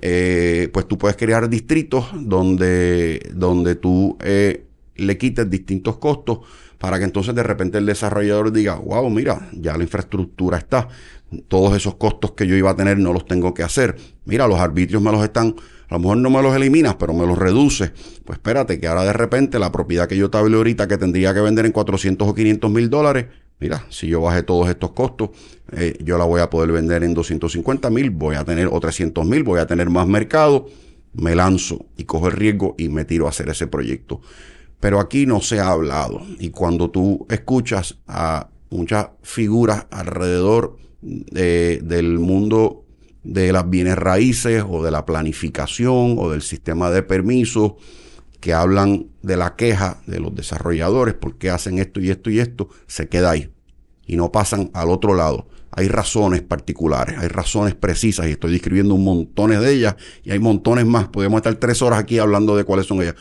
[0.00, 6.40] Eh, pues tú puedes crear distritos donde, donde tú eh, le quites distintos costos
[6.78, 10.88] para que entonces de repente el desarrollador diga, wow, mira, ya la infraestructura está,
[11.48, 13.96] todos esos costos que yo iba a tener no los tengo que hacer.
[14.24, 15.54] Mira, los arbitrios me los están,
[15.88, 17.92] a lo mejor no me los eliminas, pero me los reduces.
[18.24, 21.40] Pues espérate, que ahora de repente la propiedad que yo te ahorita que tendría que
[21.40, 23.26] vender en 400 o 500 mil dólares,
[23.60, 25.30] mira, si yo bajé todos estos costos,
[25.72, 29.24] eh, yo la voy a poder vender en 250 mil, voy a tener o 300
[29.26, 30.66] mil, voy a tener más mercado,
[31.12, 34.20] me lanzo y cojo el riesgo y me tiro a hacer ese proyecto.
[34.80, 36.22] Pero aquí no se ha hablado.
[36.38, 42.84] Y cuando tú escuchas a muchas figuras alrededor de, del mundo
[43.24, 47.74] de las bienes raíces o de la planificación o del sistema de permisos
[48.40, 52.68] que hablan de la queja de los desarrolladores porque hacen esto y esto y esto,
[52.86, 53.50] se queda ahí
[54.06, 55.48] y no pasan al otro lado.
[55.70, 60.38] Hay razones particulares, hay razones precisas y estoy describiendo un montón de ellas y hay
[60.38, 61.08] montones más.
[61.08, 63.16] Podemos estar tres horas aquí hablando de cuáles son ellas.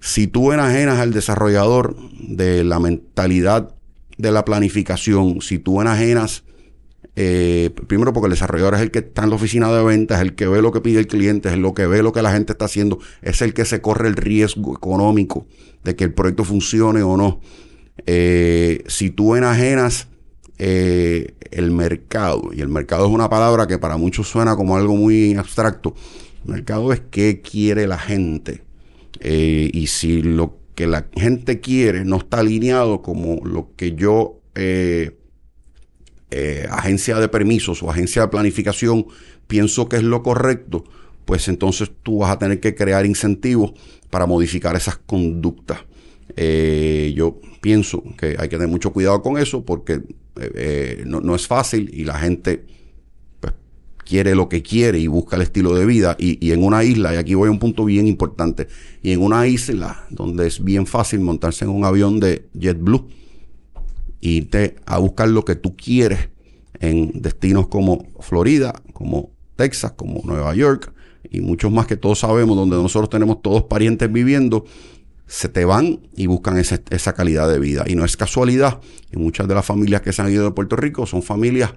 [0.00, 3.74] Si tú enajenas al desarrollador de la mentalidad
[4.16, 6.44] de la planificación, si tú enajenas,
[7.20, 10.22] eh, primero porque el desarrollador es el que está en la oficina de ventas, es
[10.22, 12.30] el que ve lo que pide el cliente, es el que ve lo que la
[12.30, 15.44] gente está haciendo, es el que se corre el riesgo económico
[15.82, 17.40] de que el proyecto funcione o no.
[18.06, 20.06] Eh, si tú enajenas
[20.58, 24.94] eh, el mercado, y el mercado es una palabra que para muchos suena como algo
[24.94, 25.96] muy abstracto,
[26.44, 28.62] el mercado es qué quiere la gente
[29.20, 34.38] y si lo que la gente quiere no está alineado como lo que yo
[36.30, 39.06] eh, agencia de permisos o agencia de planificación
[39.46, 40.84] pienso que es lo correcto,
[41.24, 43.72] pues entonces tú vas a tener que crear incentivos
[44.10, 45.78] para modificar esas conductas.
[46.36, 50.02] Eh, yo pienso que hay que tener mucho cuidado con eso porque
[50.36, 52.64] eh, no, es fácil y la gente
[53.40, 53.54] pues,
[54.04, 56.14] quiere lo que quiere y busca el estilo de vida.
[56.18, 58.68] Y, y, en una isla, y aquí voy a un punto bien importante,
[59.02, 63.08] y en una isla donde es bien fácil montarse en un avión de JetBlue,
[64.20, 66.30] irte a buscar lo que tú quieres
[66.80, 70.92] en destinos como Florida, como Texas, como Nueva York
[71.30, 74.64] y muchos más que todos sabemos, donde nosotros tenemos todos parientes viviendo,
[75.26, 77.84] se te van y buscan esa calidad de vida.
[77.86, 78.80] Y no es casualidad,
[79.12, 81.74] y muchas de las familias que se han ido de Puerto Rico son familias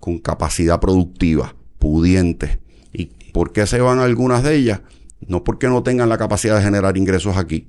[0.00, 2.58] con capacidad productiva, pudientes.
[2.92, 4.80] ¿Y por qué se van algunas de ellas?
[5.26, 7.68] No porque no tengan la capacidad de generar ingresos aquí,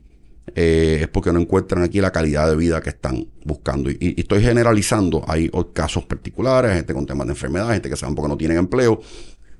[0.53, 3.89] eh, es porque no encuentran aquí la calidad de vida que están buscando.
[3.89, 8.15] Y, estoy generalizando, hay casos particulares, gente con temas de enfermedad, gente que se van
[8.15, 9.01] porque no tienen empleo,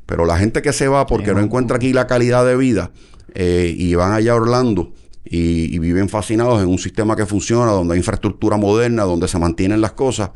[0.06, 2.92] pero la gente que se va porque no encuentra aquí la calidad de vida
[3.34, 4.94] eh, y van allá a Orlando
[5.24, 9.82] y, viven fascinados en un sistema que funciona, donde hay infraestructura moderna, donde se mantienen
[9.82, 10.32] las cosas,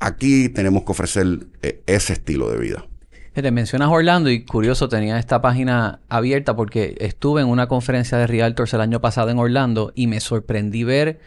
[0.00, 2.86] aquí tenemos que ofrecer eh, ese estilo de vida.
[3.34, 8.28] Te mencionas Orlando y curioso, tenía esta página abierta porque estuve en una conferencia de
[8.28, 11.18] Realtors el año pasado en Orlando y me sorprendí ver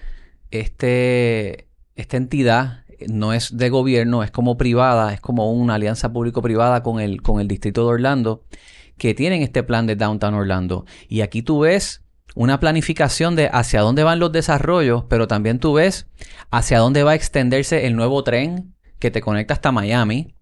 [0.50, 6.82] este, esta entidad, no es de gobierno, es como privada, es como una alianza público-privada
[6.82, 8.46] con el, con el distrito de Orlando,
[8.98, 10.86] que tienen este plan de Downtown Orlando.
[11.10, 15.74] Y aquí tú ves una planificación de hacia dónde van los desarrollos, pero también tú
[15.74, 16.08] ves
[16.52, 20.37] hacia dónde va a extenderse el nuevo tren que te conecta hasta Miami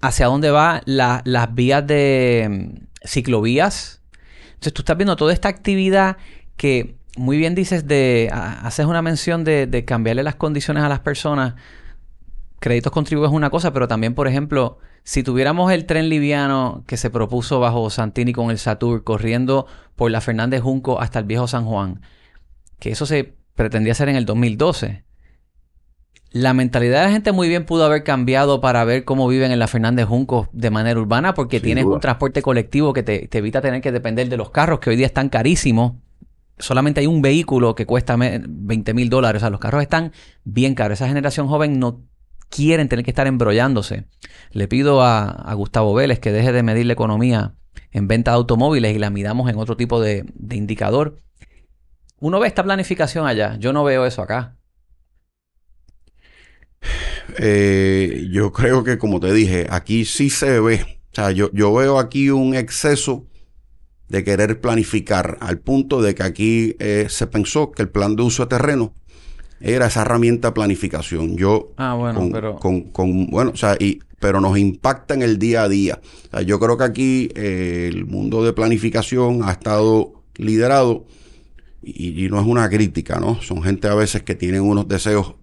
[0.00, 4.02] hacia dónde van las vías de mm, ciclovías.
[4.48, 6.16] Entonces tú estás viendo toda esta actividad
[6.56, 11.54] que muy bien dices de, haces una mención de, cambiarle las condiciones a las personas.
[12.58, 16.96] Créditos contribuyes es una cosa, pero también, por ejemplo, si tuviéramos el tren liviano que
[16.96, 21.46] se propuso bajo Santini con el Satur corriendo por la Fernández Junco hasta el viejo
[21.46, 22.02] San Juan,
[22.78, 25.05] que eso se pretendía hacer en el 2012
[26.40, 29.58] la mentalidad de la gente muy bien pudo haber cambiado para ver cómo viven en
[29.58, 33.80] la Fernández Junco de manera urbana, porque tienes un transporte colectivo que te, evita tener
[33.80, 35.94] que depender de los carros, que hoy día están carísimos.
[36.58, 39.40] Solamente hay un vehículo que cuesta 20 mil dólares.
[39.40, 40.12] O sea, los carros están
[40.44, 40.98] bien caros.
[40.98, 42.02] Esa generación joven no
[42.50, 44.04] quieren tener que estar embrollándose.
[44.50, 47.54] Le pido a, Gustavo Vélez que deje de medir la economía
[47.92, 51.16] en venta de automóviles y la midamos en otro tipo de, de indicador.
[52.18, 53.56] Uno ve esta planificación allá.
[53.58, 54.56] Yo no veo eso acá.
[57.38, 60.98] Eh, yo creo que, como te dije, aquí sí se ve.
[61.12, 63.26] O sea, yo, yo veo aquí un exceso
[64.08, 68.22] de querer planificar, al punto de que aquí eh, se pensó que el plan de
[68.22, 68.94] uso de terreno
[69.60, 71.36] era esa herramienta de planificación.
[71.36, 72.56] Yo, ah, bueno, pero...
[72.56, 76.00] Con, bueno, o sea, y, pero nos impacta en el día a día.
[76.26, 81.06] O sea, yo creo que aquí eh, el mundo de planificación ha estado liderado
[81.82, 83.40] y, y, no es una crítica, ¿no?
[83.42, 85.34] Son gente a veces que tienen unos deseos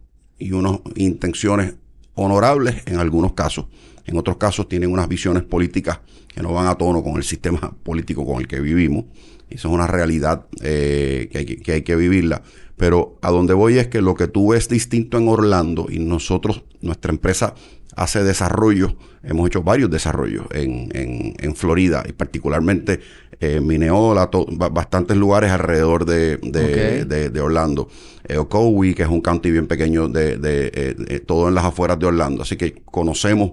[0.44, 1.76] y unas intenciones
[2.16, 3.68] honorables en algunos casos.
[4.06, 7.74] En otros casos tienen unas visiones políticas que no van a tono con el sistema
[7.84, 9.06] político con el que vivimos.
[9.50, 12.44] Y eso es una realidad eh, que, hay que, vivirla.
[12.76, 16.64] Pero a donde voy es que lo que tú ves distinto en Orlando y nosotros,
[16.82, 17.56] nuestra empresa
[17.96, 23.00] hace desarrollo, hemos hecho varios desarrollos en, en, en Florida y particularmente
[23.44, 24.30] eh, Mineola,
[24.72, 27.90] bastantes lugares alrededor de, de, Orlando.
[28.24, 28.38] Eh,
[28.96, 32.44] que es un county bien pequeño, de, de eh, todo en las afueras de Orlando.
[32.44, 33.52] Así que conocemos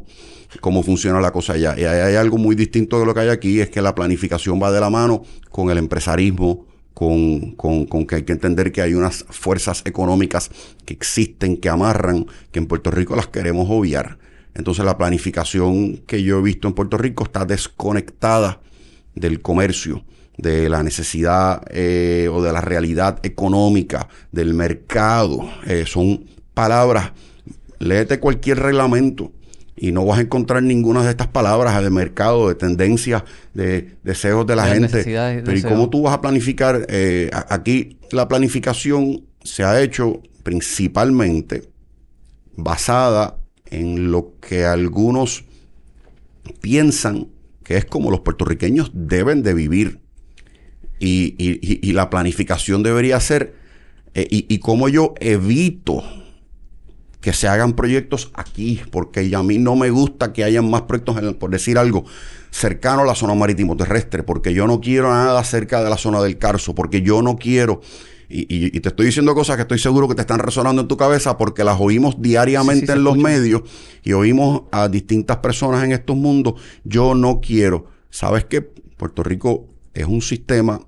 [0.60, 1.74] cómo funciona la cosa allá.
[1.76, 4.70] Y hay, algo muy distinto de lo que hay aquí, es que la planificación va
[4.70, 8.94] de la mano con el empresarismo, con, con, con, que hay que entender que hay
[8.94, 10.52] unas fuerzas económicas
[10.84, 14.18] que existen, que amarran, que en Puerto Rico las queremos obviar.
[14.54, 18.60] Entonces la planificación que yo he visto en Puerto Rico está desconectada
[19.14, 20.04] del comercio,
[20.36, 25.48] de la necesidad eh, o de la realidad económica, del mercado.
[25.66, 27.12] Eh, son palabras,
[27.78, 29.32] léete cualquier reglamento
[29.76, 33.22] y no vas a encontrar ninguna de estas palabras de mercado, de tendencias,
[33.54, 35.02] de deseos de la gente.
[35.04, 36.86] Pero ¿y cómo tú vas a planificar?
[36.88, 41.62] Eh, aquí la planificación se ha hecho principalmente
[42.56, 43.38] basada
[43.70, 45.44] en lo que algunos
[46.60, 47.28] piensan
[47.70, 50.00] que es como los puertorriqueños deben de vivir.
[50.98, 53.54] Y, la planificación debería ser,
[54.14, 56.02] eh, y, cómo yo evito
[57.20, 61.16] que se hagan proyectos aquí, porque a mí no me gusta que hayan más proyectos,
[61.34, 62.06] por decir algo,
[62.50, 66.20] cercano a la zona marítimo terrestre, porque yo no quiero nada cerca de la zona
[66.22, 67.82] del Carso, porque yo no quiero
[68.32, 71.36] Y, te estoy diciendo cosas que estoy seguro que te están resonando en tu cabeza
[71.36, 73.62] porque las oímos diariamente en los medios
[74.04, 76.54] y oímos a distintas personas en estos mundos.
[76.84, 77.86] Yo no quiero.
[78.08, 78.62] ¿Sabes qué?
[78.62, 80.80] Puerto Rico es un sistema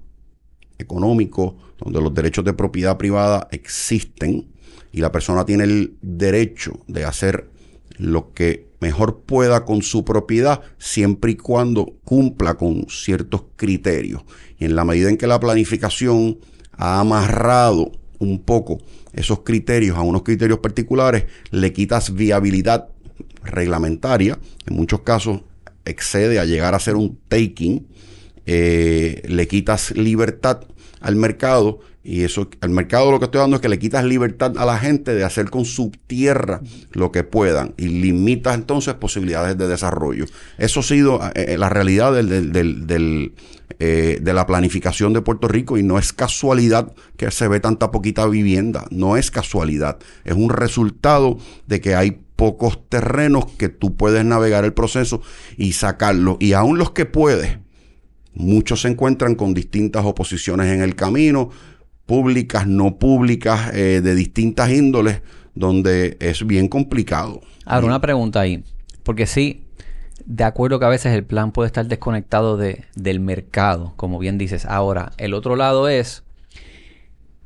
[0.79, 4.47] económico donde los derechos de propiedad privada existen
[4.93, 7.51] y la persona tiene el derecho de hacer
[7.99, 14.23] lo que mejor pueda con su propiedad siempre y cuando cumpla con ciertos criterios.
[14.59, 16.39] Y en la medida en que la planificación
[16.73, 18.79] ha amarrado un poco
[19.13, 22.89] esos criterios a unos criterios particulares, le quitas viabilidad
[23.45, 25.43] reglamentaria, en muchos casos
[25.85, 27.87] excede a llegar a ser un taking,
[28.47, 30.63] eh, le quitas libertad
[31.01, 34.59] al mercado y eso, al mercado lo que estoy dando es que le quitas libertad
[34.59, 36.61] a la gente de hacer con su tierra
[36.93, 40.25] lo que puedan y limitas entonces posibilidades de desarrollo.
[40.59, 43.35] Eso ha sido eh, eh, la realidad del, del,
[43.79, 47.91] eh, de la planificación de Puerto Rico y no es casualidad que se ve tanta
[47.91, 53.97] poquita vivienda, no es casualidad, es un resultado de que hay pocos terrenos que tú
[53.97, 55.23] puedes navegar el proceso
[55.57, 57.59] y sacarlo y aún los que puedes,
[58.35, 61.51] muchos se encuentran con distintas oposiciones en el camino,
[62.07, 65.23] públicas, no públicas, eh, de distintas índoles,
[65.55, 67.41] donde es bien complicado.
[67.65, 68.65] Ahora, una pregunta ahí,
[69.03, 69.63] porque sí,
[70.27, 74.39] de acuerdo que a veces el plan puede estar desconectado de, del mercado, como bien
[74.39, 74.67] dices.
[74.67, 76.25] Ahora, el otro lado es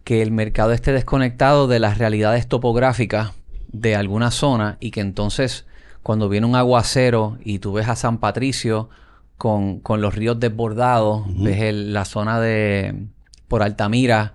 [0.05, 3.33] que el mercado esté desconectado de las realidades topográficas
[3.73, 5.67] de alguna zona y que entonces
[6.03, 8.89] cuando viene un aguacero y tú ves a San Patricio
[9.37, 13.09] con, con los ríos desbordados, ves la zona de
[13.49, 14.35] por Altamira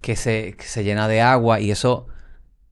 [0.00, 2.06] que se, llena de agua y eso,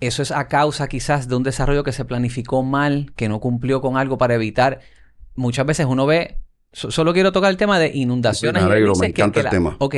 [0.00, 3.80] eso es a causa quizás de un desarrollo que se planificó mal, que no cumplió
[3.80, 4.80] con algo para evitar.
[5.38, 6.38] Muchas veces uno ve,
[6.72, 8.62] solo quiero tocar el tema de inundaciones.
[8.98, 9.76] me, encanta el tema.
[9.78, 9.94] Ok.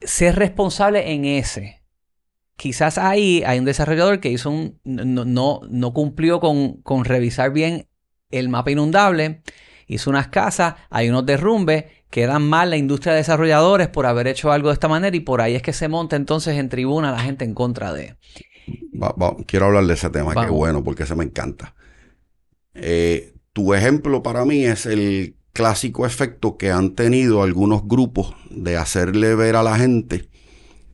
[0.00, 1.82] Ser responsable en ese.
[2.56, 4.80] Quizás ahí hay un desarrollador que hizo un.
[4.84, 7.88] no, no, no cumplió con, con revisar bien
[8.30, 9.42] el mapa inundable
[9.86, 14.52] hizo unas casas, hay unos derrumbes, quedan mal la industria de desarrolladores por haber hecho
[14.52, 17.20] algo de esta manera y por ahí es que se monta entonces en tribuna la
[17.20, 18.16] gente en contra de.
[19.46, 21.74] quiero hablar de ese tema, que bueno, porque ese me encanta.
[22.76, 28.76] Eh, tu ejemplo para mí es el clásico efecto que han tenido algunos grupos de
[28.76, 30.28] hacerle ver a la gente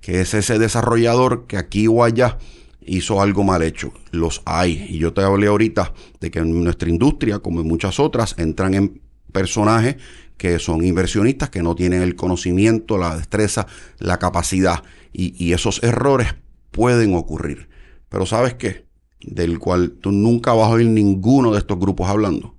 [0.02, 2.38] que es ese desarrollador que aquí o allá
[2.84, 3.92] hizo algo mal hecho.
[4.10, 4.86] Los hay.
[4.90, 8.74] Y yo te hablé ahorita de que en nuestra industria, como en muchas otras, entran
[8.74, 9.96] en personajes
[10.36, 13.68] que son inversionistas, que no tienen el conocimiento, la destreza,
[13.98, 14.82] la capacidad.
[15.12, 16.34] Y, esos errores
[16.72, 17.68] pueden ocurrir.
[18.08, 18.86] Pero ¿sabes qué?
[19.24, 22.54] Del cual tú nunca vas a oír ninguno de estos grupos hablando.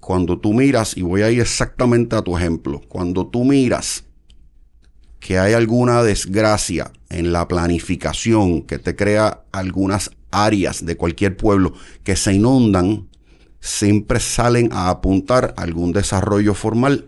[0.00, 4.04] Cuando tú miras, y voy a ir exactamente a tu ejemplo, cuando tú miras
[5.20, 11.74] que hay alguna desgracia en la planificación que te crea algunas áreas de cualquier pueblo
[12.04, 13.08] que se inundan,
[13.60, 17.06] siempre salen a apuntar algún desarrollo formal.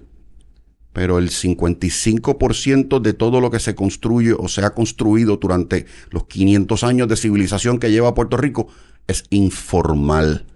[0.93, 6.27] Pero el 55% de todo lo que se construye o se ha construido durante los
[6.27, 8.69] 500 años de civilización que lleva Puerto Rico
[9.07, 10.47] es informal.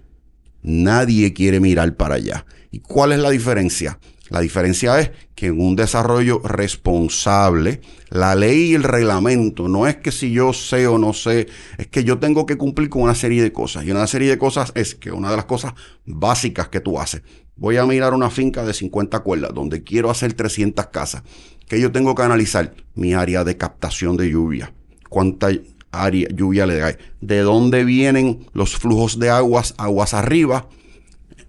[0.63, 2.47] Nadie quiere mirar para allá.
[2.71, 3.99] ¿Y cuál es la diferencia?
[4.31, 9.97] La diferencia es que en un desarrollo responsable, la ley y el reglamento no es
[9.97, 13.15] que si yo sé o no sé, es que yo tengo que cumplir con una
[13.15, 13.85] serie de cosas.
[13.85, 15.75] Y una serie de cosas es que una de las cosas
[16.07, 17.23] básicas que tú haces,
[17.57, 21.23] voy a mirar una finca de 50 cuerdas donde quiero hacer 300 casas,
[21.69, 24.73] que yo tengo que analizar mi área de captación de lluvia,
[25.09, 25.49] cuánta
[25.93, 30.69] área lluvia le hay, de dónde vienen los flujos de aguas, aguas arriba,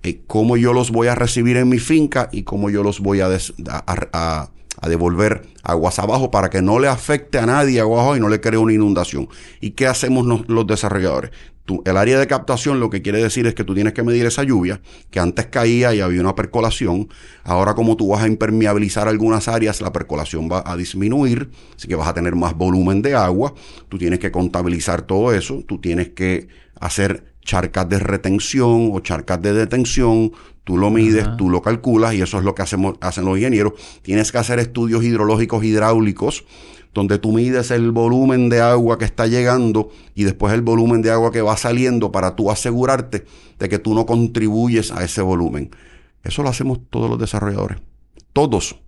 [0.04, 3.22] eh, cómo yo los voy a recibir en mi finca y cómo yo los voy
[3.22, 3.30] a,
[3.68, 4.50] a,
[4.88, 8.60] devolver aguas abajo para que no le afecte a nadie abajo y no le cree
[8.60, 9.28] una inundación.
[9.60, 11.32] ¿Y qué hacemos los desarrolladores?
[11.86, 14.44] El área de captación lo que quiere decir es que tú tienes que medir esa
[14.44, 17.10] lluvia, que antes caía y había una percolación.
[17.44, 21.96] Ahora como tú vas a impermeabilizar algunas áreas, la percolación va a disminuir, así que
[21.96, 23.54] vas a tener más volumen de agua.
[23.90, 26.48] Tú tienes que contabilizar todo eso, tú tienes que
[26.80, 30.32] hacer charcas de retención o charcas de detención,
[30.64, 33.74] tú lo mides, tú lo calculas y eso es lo que hacemos, hacen los ingenieros.
[34.02, 36.44] Tienes que hacer estudios hidrológicos hidráulicos
[36.96, 41.12] donde tú mides el volumen de agua que está llegando y después el volumen de
[41.12, 43.26] agua que va saliendo para tú asegurarte
[43.60, 45.72] de que tú no contribuyes a ese volumen.
[46.24, 47.80] Eso lo hacemos todos los desarrolladores.
[48.32, 48.80] Todos.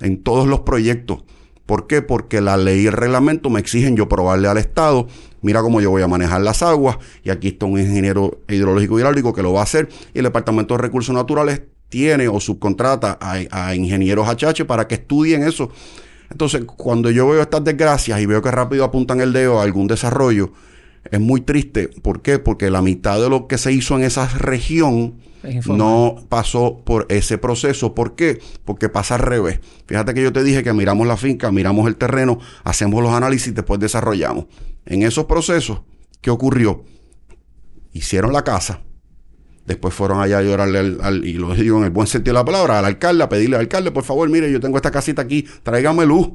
[0.00, 1.22] En todos los proyectos.
[1.64, 2.02] ¿Por qué?
[2.02, 5.06] Porque la ley y el reglamento me exigen yo probarle al Estado,
[5.40, 9.32] mira cómo yo voy a manejar las aguas, y aquí está un ingeniero hidrológico hidráulico
[9.32, 13.74] que lo va a hacer, y el Departamento de Recursos Naturales tiene o subcontrata a,
[13.76, 15.70] ingenieros HH para que estudien eso.
[16.32, 19.86] Entonces, cuando yo veo estas desgracias y veo que rápido apuntan el dedo a algún
[19.86, 20.50] desarrollo,
[21.10, 21.88] es muy triste.
[21.88, 22.38] ¿Por qué?
[22.38, 25.18] Porque la mitad de lo que se hizo en esa región
[25.66, 27.94] no pasó por ese proceso.
[27.94, 28.40] ¿Por qué?
[28.64, 29.60] Porque pasa al revés.
[29.86, 33.48] Fíjate que yo te dije que miramos la finca, miramos el terreno, hacemos los análisis
[33.48, 34.46] y después desarrollamos.
[34.86, 35.82] En esos procesos,
[36.22, 36.84] ¿qué ocurrió?
[37.92, 38.80] Hicieron la casa.
[39.66, 42.44] Después fueron allá a llorarle al, y lo digo en el buen sentido de la
[42.44, 45.46] palabra, al alcalde, a pedirle al alcalde, por favor, mire, yo tengo esta casita aquí,
[45.62, 46.30] tráigame luz.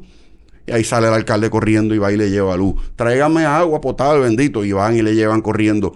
[0.66, 2.76] Y ahí sale el alcalde corriendo y va y le lleva luz.
[2.98, 4.66] Tráigame agua potable, bendito.
[4.66, 5.96] Y van y le llevan corriendo.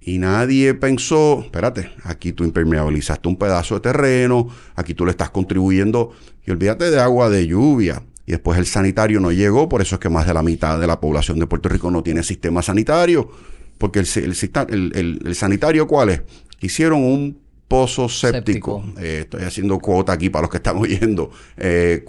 [0.00, 5.28] Y nadie pensó, espérate, aquí tú impermeabilizaste un pedazo de terreno, aquí tú le estás
[5.28, 6.12] contribuyendo,
[6.46, 8.02] y olvídate de agua de lluvia.
[8.24, 10.86] Y después el sanitario no llegó, por eso es que más de la mitad de
[10.86, 13.30] la población de Puerto Rico no tiene sistema sanitario.
[13.76, 16.22] Porque el, el, sanitario, ¿cuál es?
[16.60, 17.38] Hicieron un
[17.68, 18.84] pozo séptico.
[18.98, 21.30] Eh, estoy haciendo cuota aquí para los que están oyendo.
[21.56, 22.04] Eh,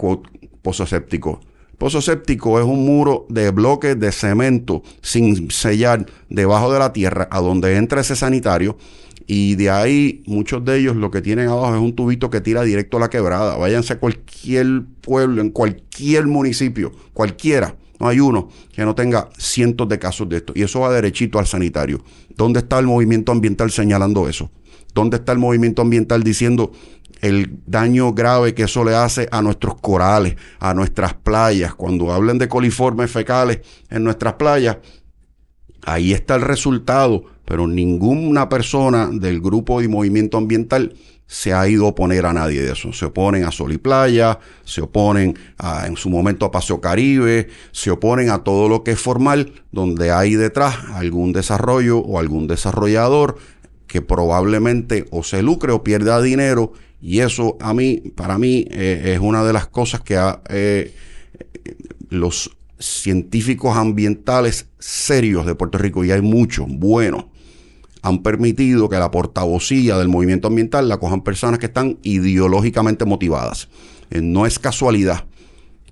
[0.62, 1.40] pozo séptico
[1.82, 7.26] Pozo séptico es un muro de bloques de cemento sin sellar debajo de la tierra
[7.28, 8.76] a donde entra ese sanitario.
[9.26, 12.62] Y de ahí muchos de ellos lo que tienen abajo es un tubito que tira
[12.62, 13.56] directo a la quebrada.
[13.56, 17.74] Váyanse a cualquier pueblo, en cualquier municipio, cualquiera.
[18.02, 20.52] No hay uno que no tenga cientos de casos de esto.
[20.56, 22.02] Y eso va derechito al sanitario.
[22.36, 24.50] ¿Dónde está el movimiento ambiental señalando eso?
[24.92, 26.72] ¿Dónde está el movimiento ambiental diciendo
[27.20, 31.76] el daño grave que eso le hace a nuestros corales, a nuestras playas.
[31.76, 34.78] Cuando hablen de coliformes fecales en nuestras playas,
[35.82, 40.96] ahí está el resultado, pero ninguna persona del grupo de movimiento ambiental
[41.32, 42.92] se ha ido a oponer a nadie de eso.
[42.92, 47.48] Se oponen a Sol y Playa, se oponen a, en su momento a Paseo Caribe,
[47.70, 52.48] se oponen a todo lo que es formal, donde hay detrás algún desarrollo o algún
[52.48, 53.38] desarrollador
[53.86, 59.14] que probablemente o se lucre o pierda dinero y eso a mí, para mí, eh,
[59.14, 60.20] es una de las cosas que
[60.50, 60.94] eh,
[62.10, 67.24] los científicos ambientales serios de Puerto Rico, y hay muchos buenos,
[68.02, 73.68] han permitido que la portavocía del movimiento ambiental la cojan personas que están ideológicamente motivadas.
[74.10, 75.24] Eh, no es casualidad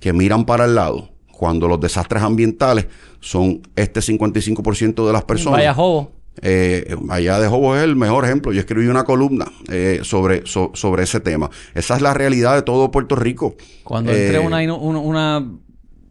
[0.01, 2.87] que miran para el lado cuando los desastres ambientales
[3.21, 5.61] son este 55% de las personas.
[5.61, 8.53] Vaya jobo eh, allá de Jobo es el mejor ejemplo.
[8.53, 11.51] Yo escribí una columna eh, sobre, sobre ese tema.
[11.75, 13.57] Esa es la realidad de todo Puerto Rico.
[13.85, 15.47] Cuando entre eh, una, una,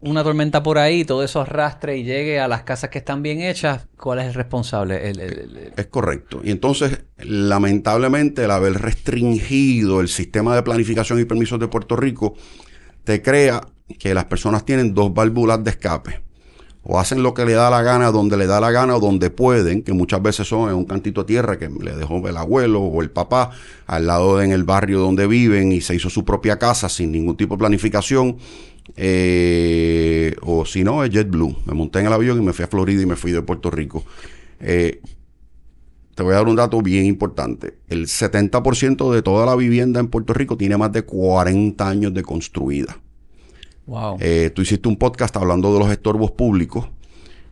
[0.00, 3.40] una, tormenta por ahí, todo eso arrastre y llegue a las casas que están bien
[3.40, 5.12] hechas, ¿cuál es el responsable?
[5.76, 6.40] Es correcto.
[6.42, 12.34] Y entonces, lamentablemente, el haber restringido el sistema de planificación y permisos de Puerto Rico
[13.04, 13.60] te crea
[13.98, 16.29] que las personas tienen dos válvulas de escape
[16.82, 19.30] o hacen lo que le da la gana, donde le da la gana o donde
[19.30, 22.80] pueden, que muchas veces son en un cantito de tierra que le dejó el abuelo
[22.80, 23.50] o el papá
[23.86, 27.36] al lado en el barrio donde viven y se hizo su propia casa sin ningún
[27.36, 28.38] tipo de planificación.
[28.96, 31.56] Eh, o si no, es JetBlue.
[31.66, 33.70] Me monté en el avión y me fui a Florida y me fui de Puerto
[33.70, 34.04] Rico.
[34.58, 35.00] Eh,
[36.14, 37.78] te voy a dar un dato bien importante.
[37.88, 42.22] El 70% de toda la vivienda en Puerto Rico tiene más de 40 años de
[42.22, 42.98] construida.
[44.20, 46.88] Eh, tú hiciste un podcast hablando de los estorbos públicos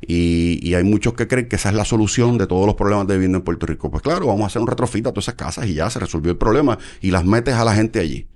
[0.01, 3.15] y, hay muchos que creen que esa es la solución de todos los problemas de
[3.15, 3.91] vivienda en Puerto Rico.
[3.91, 6.31] Pues claro, vamos a hacer un retrofit a todas esas casas y ya se resolvió
[6.31, 8.29] el problema y las metes a la gente allí.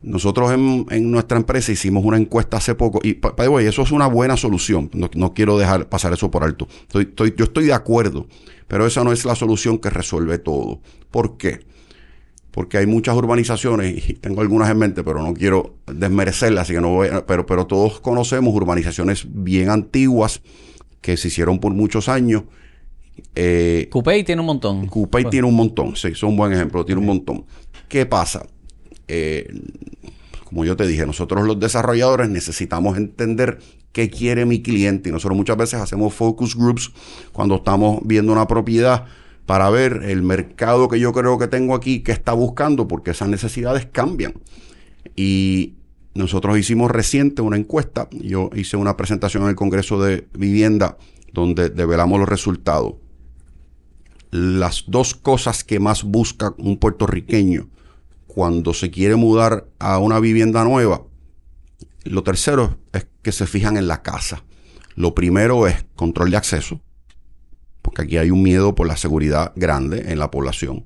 [0.00, 3.18] Nosotros en, nuestra empresa hicimos una encuesta hace poco y
[3.66, 4.90] eso es una buena solución.
[4.92, 6.68] No, quiero dejar pasar eso por alto.
[6.92, 8.28] yo estoy de acuerdo,
[8.68, 10.80] pero esa no es la solución que resuelve todo.
[11.10, 11.66] ¿Por qué?
[12.58, 16.80] Porque hay muchas urbanizaciones, y tengo algunas en mente, pero no quiero desmerecerlas, así que
[16.80, 20.42] no voy pero, pero todos conocemos urbanizaciones bien antiguas
[21.00, 22.42] que se hicieron por muchos años.
[23.36, 24.88] Eh, Cupey tiene un montón.
[24.88, 27.44] Cupey tiene un montón, sí, es un buen ejemplo, tiene un montón.
[27.86, 28.44] ¿Qué pasa?
[29.06, 29.46] Eh,
[30.42, 33.60] como yo te dije, nosotros los desarrolladores necesitamos entender
[33.92, 36.90] qué quiere mi cliente y nosotros muchas veces hacemos focus groups
[37.30, 39.04] cuando estamos viendo una propiedad
[39.48, 43.30] para ver el mercado que yo creo que tengo aquí, que está buscando, porque esas
[43.30, 44.34] necesidades cambian.
[45.16, 45.76] Y
[46.12, 50.98] nosotros hicimos reciente una encuesta, yo hice una presentación en el Congreso de Vivienda
[51.32, 52.96] donde develamos los resultados.
[54.30, 57.70] Las dos cosas que más busca un puertorriqueño
[58.26, 61.04] cuando se quiere mudar a una vivienda nueva,
[62.04, 64.44] lo tercero es que se fijan en la casa.
[64.94, 66.82] Lo primero es control de acceso,
[67.88, 70.84] porque aquí hay un miedo por la seguridad grande en la población.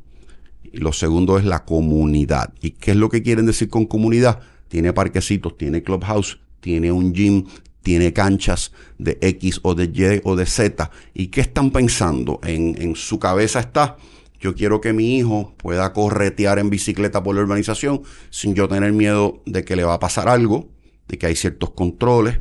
[0.62, 2.54] Y lo segundo es la comunidad.
[2.60, 4.38] ¿Y qué es lo que quieren decir con comunidad?
[4.68, 7.46] Tiene parquecitos, tiene clubhouse, tiene un gym,
[7.82, 10.92] tiene canchas de X o de Y o de Z.
[11.12, 12.38] ¿Y qué están pensando?
[12.44, 13.96] En, en su cabeza está
[14.38, 18.92] Yo quiero que mi hijo pueda corretear en bicicleta por la urbanización sin yo tener
[18.92, 20.68] miedo de que le va a pasar algo,
[21.08, 22.38] de que hay ciertos controles.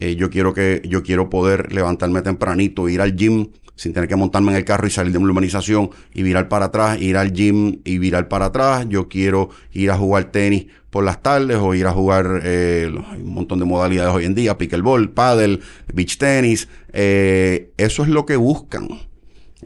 [0.00, 4.16] Eh, yo quiero que yo quiero poder levantarme tempranito, ir al gym sin tener que
[4.16, 7.32] montarme en el carro y salir de una urbanización y virar para atrás, ir al
[7.32, 8.86] gym y virar para atrás.
[8.88, 13.32] Yo quiero ir a jugar tenis por las tardes o ir a jugar eh, un
[13.32, 15.60] montón de modalidades hoy en día, pickleball, paddle,
[15.94, 16.68] beach tenis.
[16.92, 18.88] Eh, eso es lo que buscan.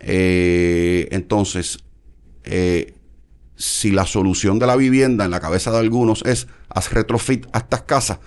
[0.01, 1.79] Eh, entonces,
[3.57, 7.59] si la solución de la vivienda en la cabeza de algunos es haz retrofit a
[7.59, 8.19] estas casas,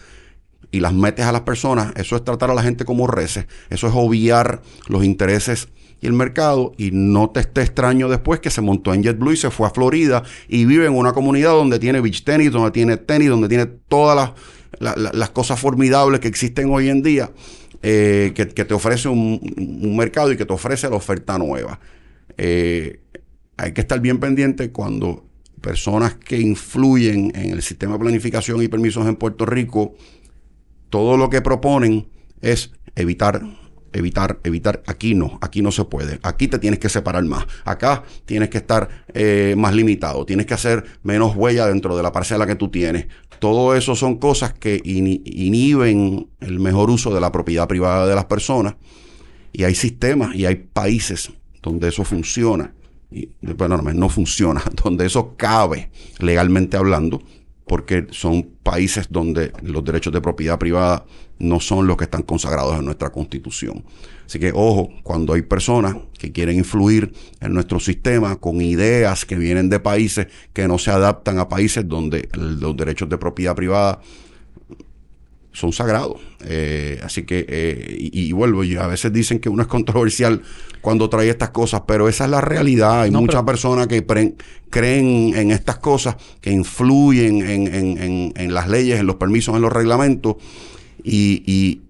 [0.71, 3.87] y las metes a las personas, eso es tratar a la gente como reces, eso
[3.87, 8.61] es obviar los intereses y el mercado y no te esté extraño después que se
[8.61, 12.01] montó en JetBlue y se fue a Florida y vive en una comunidad donde tiene
[12.01, 14.33] beach tenis, donde tiene tenis, donde tiene todas
[14.79, 17.31] las, cosas formidables que existen hoy en día,
[17.81, 21.79] eh, que, te ofrece un, mercado y que te ofrece la oferta nueva.
[22.37, 22.99] Eh,
[23.57, 25.25] hay que estar bien pendiente cuando
[25.61, 29.95] personas que influyen en el sistema de planificación y permisos en Puerto Rico,
[30.89, 32.07] todo lo que proponen
[32.41, 33.41] es evitar
[33.97, 34.83] evitar, evitar.
[34.85, 36.19] Aquí no, aquí no se puede.
[36.23, 37.45] Aquí te tienes que separar más.
[37.65, 40.25] Acá tienes que estar eh, más limitado.
[40.25, 43.07] Tienes que hacer menos huella dentro de la parcela que tú tienes.
[43.39, 48.25] Todo eso son cosas que inhiben el mejor uso de la propiedad privada de las
[48.25, 48.75] personas.
[49.53, 51.31] Y hay sistemas y hay países
[51.61, 52.73] donde eso funciona.
[53.09, 57.21] Y, bueno, no, no funciona, donde eso cabe legalmente hablando
[57.67, 61.05] porque son países donde los derechos de propiedad privada
[61.39, 63.83] no son los que están consagrados en nuestra constitución.
[64.25, 69.35] Así que ojo, cuando hay personas que quieren influir en nuestro sistema con ideas que
[69.35, 74.01] vienen de países que no se adaptan a países donde los derechos de propiedad privada
[75.57, 76.21] son sagrados.
[76.45, 80.43] Eh, así que, eh, y, vuelvo, y a veces dicen que uno es controversial
[80.81, 83.01] cuando trae estas cosas, pero esa es la realidad.
[83.01, 89.15] Hay muchas personas que creen en estas cosas, que influyen en, las leyes, en los
[89.15, 90.35] permisos, en los reglamentos,
[91.03, 91.81] y, y,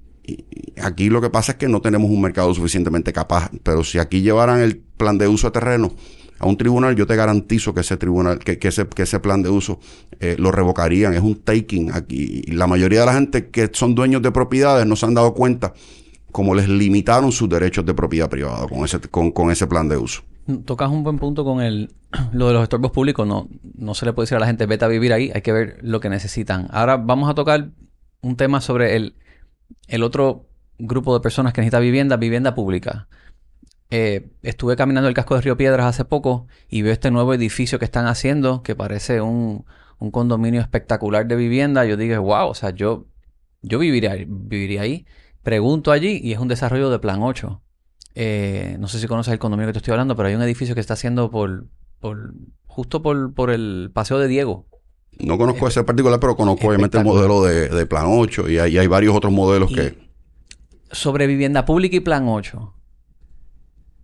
[0.81, 4.21] aquí lo que pasa es que no tenemos un mercado suficientemente capaz, pero si aquí
[4.21, 5.93] llevaran el plan de uso de terreno,
[6.39, 9.49] a un tribunal, yo te garantizo que ese tribunal, que, ese, que ese plan de
[9.49, 9.79] uso
[10.19, 11.13] eh, lo revocarían.
[11.13, 12.43] Es un taking aquí.
[12.45, 15.33] Y la mayoría de la gente que son dueños de propiedades no se han dado
[15.33, 15.73] cuenta
[16.31, 19.97] cómo les limitaron sus derechos de propiedad privada con ese, con, con ese plan de
[19.97, 20.21] uso.
[20.65, 21.91] Tocas un buen punto con el,
[22.31, 23.27] lo de los estorbos públicos.
[23.27, 25.51] No, no se le puede decir a la gente, vete a vivir ahí, hay que
[25.51, 26.67] ver lo que necesitan.
[26.71, 27.69] Ahora vamos a tocar
[28.21, 29.15] un tema sobre el,
[29.87, 30.47] el otro
[30.79, 33.07] grupo de personas que necesita vivienda, vivienda pública.
[33.89, 37.79] Eh, estuve caminando el casco de Río Piedras hace poco y veo este nuevo edificio
[37.79, 39.65] que están haciendo, que parece un,
[40.11, 41.85] condominio espectacular de vivienda.
[41.85, 43.05] Yo dije, wow, o sea, yo,
[43.61, 45.05] yo viviría, viviría ahí.
[45.41, 47.61] Pregunto allí y es un desarrollo de Plan 8.
[48.15, 50.75] Eh, no sé si conoces el condominio que te estoy hablando, pero hay un edificio
[50.75, 51.67] que está haciendo por,
[51.99, 52.33] por
[52.65, 54.67] justo por, por el Paseo de Diego.
[55.19, 58.87] No conozco ese particular, pero conozco obviamente el modelo de, Plan 8 y hay, hay
[58.87, 59.97] varios otros modelos que...
[60.91, 62.76] Sobre vivienda pública y Plan 8.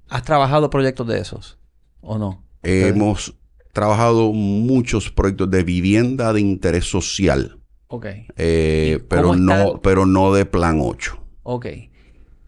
[0.10, 1.58] ¿Has trabajado proyectos de esos
[2.01, 2.43] o no?
[2.62, 3.36] Hemos
[3.74, 7.60] trabajado muchos proyectos de vivienda de interés social.
[7.88, 8.06] Ok.
[8.38, 11.18] Eh, pero, no, pero no de plan 8.
[11.43, 11.68] Ok.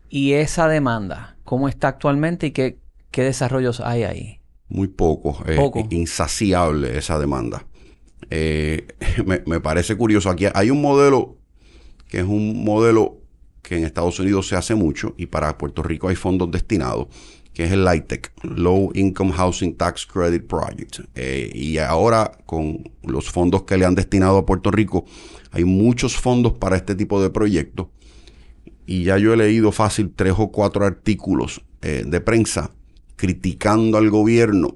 [0.09, 2.79] ¿Y esa demanda, cómo está actualmente y qué,
[3.11, 4.39] qué desarrollos hay ahí?
[4.69, 5.43] Muy poco.
[5.55, 5.87] Poco.
[5.91, 7.65] insaciable esa demanda.
[8.29, 8.87] Eh,
[9.25, 10.29] me, me, parece curioso.
[10.29, 11.37] Aquí hay un modelo
[12.07, 13.17] que es un modelo
[13.61, 17.07] que en Estados Unidos se hace mucho y para Puerto Rico hay fondos destinados
[17.55, 20.99] que es el LITEC, Low Income Housing Tax Credit Project.
[21.15, 25.05] Eh, y ahora con los fondos que le han destinado a Puerto Rico,
[25.51, 27.87] hay muchos fondos para este tipo de proyectos.
[28.85, 32.71] Y ya yo he leído fácil tres o cuatro artículos eh, de prensa
[33.15, 34.75] criticando al gobierno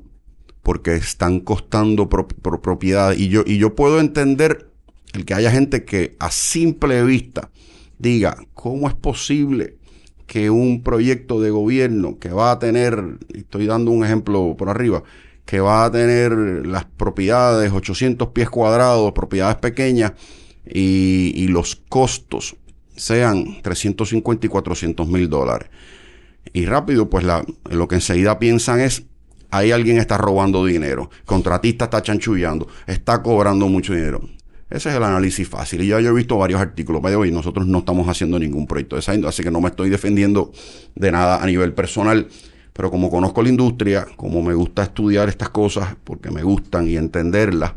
[0.64, 3.12] porque están costando propiedad.
[3.12, 4.72] Y yo, y yo puedo entender
[5.12, 7.52] el que haya gente que a simple vista
[7.98, 9.79] diga, ¿cómo es posible
[10.30, 15.02] que un proyecto de gobierno que va a tener, estoy dando un ejemplo por arriba,
[15.44, 16.32] que va a tener
[16.68, 20.14] las propiedades, 800 pies cuadrados, propiedades pequeñas,
[20.64, 22.56] y, los costos
[22.96, 25.70] sean 350 y 400 mil dólares.
[26.54, 29.06] Y rápido, pues la, lo que enseguida piensan es,
[29.50, 34.22] ahí alguien está robando dinero, contratista está chanchullando, está cobrando mucho dinero.
[34.70, 35.82] Ese es el análisis fácil.
[35.82, 37.02] Y ya yo he visto varios artículos.
[37.02, 39.90] By hoy nosotros no estamos haciendo ningún proyecto de esa así que no me estoy
[39.90, 40.52] defendiendo
[40.96, 42.28] de nada a nivel personal.
[42.74, 46.98] Pero como conozco la industria, como me gusta estudiar estas cosas, porque me gustan y
[46.98, 47.74] entenderlas,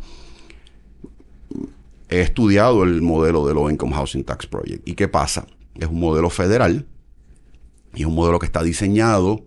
[2.09, 4.87] he estudiado el modelo de Low Income Housing Tax Project.
[4.87, 5.47] ¿Y qué pasa?
[5.75, 6.87] Es un modelo federal
[7.95, 9.45] y es un modelo que está diseñado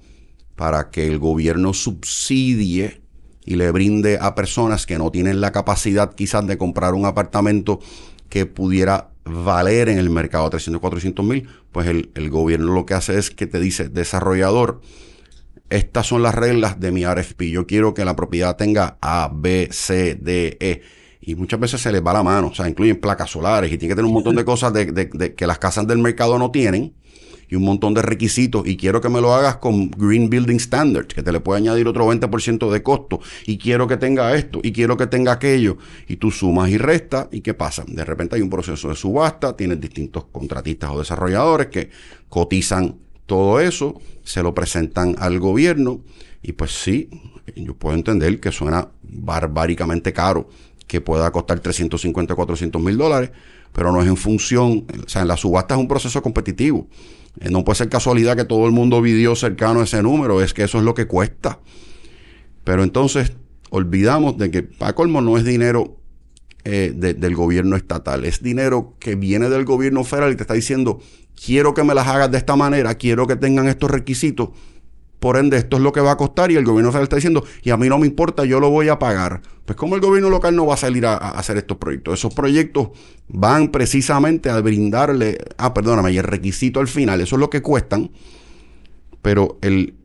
[0.56, 3.05] para que el gobierno subsidie
[3.46, 7.80] y le brinde a personas que no tienen la capacidad quizás de comprar un apartamento
[8.30, 12.96] que pudiera valer en el mercado 300, 400 mil, pues el, el, gobierno lo que
[12.96, 14.82] hace es que te dice, desarrollador,
[15.70, 17.44] estas son las reglas de mi RFP.
[17.44, 20.82] Yo quiero que la propiedad tenga A, B, C, D, E.
[21.22, 23.94] Y muchas veces se les va la mano, o sea, incluyen placas solares y tiene
[23.94, 26.94] que tener un montón de cosas de, de que las casas del mercado no tienen
[27.50, 31.14] y un montón de requisitos y quiero que me lo hagas con Green Building Standards,
[31.14, 34.72] que te le puede añadir otro 20% de costo y quiero que tenga esto y
[34.72, 35.78] quiero que tenga aquello
[36.08, 37.84] y tú sumas y restas y ¿qué pasa?
[37.88, 41.90] De repente hay un proceso de subasta, tienes distintos contratistas o desarrolladores que
[42.30, 46.02] cotizan todo eso, se lo presentan al gobierno
[46.42, 47.10] y pues sí,
[47.56, 50.48] yo puedo entender que suena barbáricamente caro,
[50.88, 53.32] que pueda costar 350, 400 mil dólares,
[53.74, 56.88] pero no es en función, o sea, la subasta es un proceso competitivo.
[57.40, 60.54] Eh, no puede ser casualidad que todo el mundo vivió cercano a ese número, es
[60.54, 61.60] que eso es lo que cuesta.
[62.64, 63.34] Pero entonces
[63.70, 65.98] olvidamos de que para colmo no es dinero
[66.64, 71.00] eh, del gobierno estatal, es dinero que viene del gobierno federal y te está diciendo,
[71.36, 74.50] quiero que me las hagas de esta manera, quiero que tengan estos requisitos,
[75.26, 77.44] por ende esto es lo que va a costar y el gobierno federal está diciendo,
[77.64, 79.42] y a mí no me importa, yo lo voy a pagar.
[79.66, 82.90] Pues como el gobierno local no va a salir a, hacer estos proyectos, esos proyectos
[83.28, 87.64] van precisamente a brindarle, ah, perdóname, y el requisito al final, eso es lo que
[87.64, 88.12] cuestan,
[89.24, 89.96] pero el,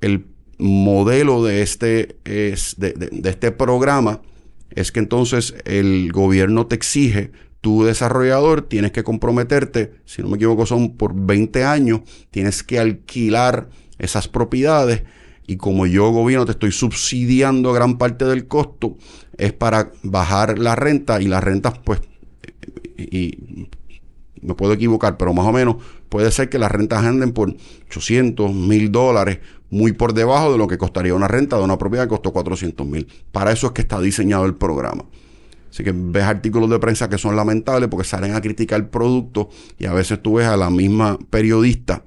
[0.00, 0.24] el
[0.56, 4.22] modelo de este, es, de, de este programa
[4.70, 7.30] es que entonces el gobierno te exige
[7.60, 12.78] tu desarrollador tienes que comprometerte, si no me equivoco son por 20 años, tienes que
[12.78, 15.02] alquilar esas propiedades
[15.46, 18.96] y como yo gobierno te estoy subsidiando gran parte del costo,
[19.38, 22.00] es para bajar la renta y las rentas pues,
[22.96, 23.68] y,
[24.42, 25.76] me puedo equivocar, pero más o menos
[26.08, 27.54] puede ser que las rentas anden por
[27.88, 29.40] 800, 1000 dólares,
[29.70, 32.86] muy por debajo de lo que costaría una renta de una propiedad que costó 400
[32.86, 33.08] mil.
[33.32, 35.04] Para eso es que está diseñado el programa.
[35.70, 39.48] Así que ves artículos de prensa que son lamentables porque salen a criticar el producto
[39.78, 42.04] y a veces tú ves a la misma periodista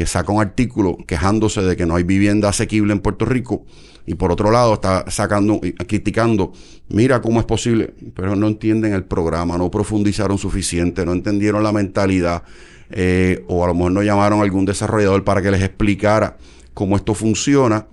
[0.00, 3.66] que saca un artículo quejándose de que no hay vivienda asequible en Puerto Rico
[4.06, 6.52] y por otro lado está sacando criticando,
[6.88, 11.70] mira cómo es posible, pero no entienden el programa, no profundizaron suficiente, no entendieron la
[11.72, 12.44] mentalidad
[12.88, 16.38] eh, o a lo mejor no llamaron a algún desarrollador para que les explicara
[16.72, 17.86] cómo esto funciona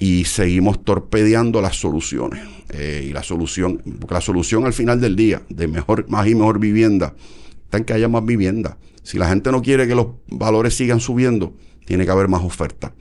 [0.00, 2.40] y seguimos torpedeando las soluciones.
[2.70, 6.34] Eh, y la solución, porque la solución al final del día de mejor, más y
[6.34, 7.14] mejor vivienda
[7.62, 8.76] está en que haya más vivienda.
[9.10, 12.92] Si la gente no quiere que los valores sigan subiendo, tiene que haber más oferta.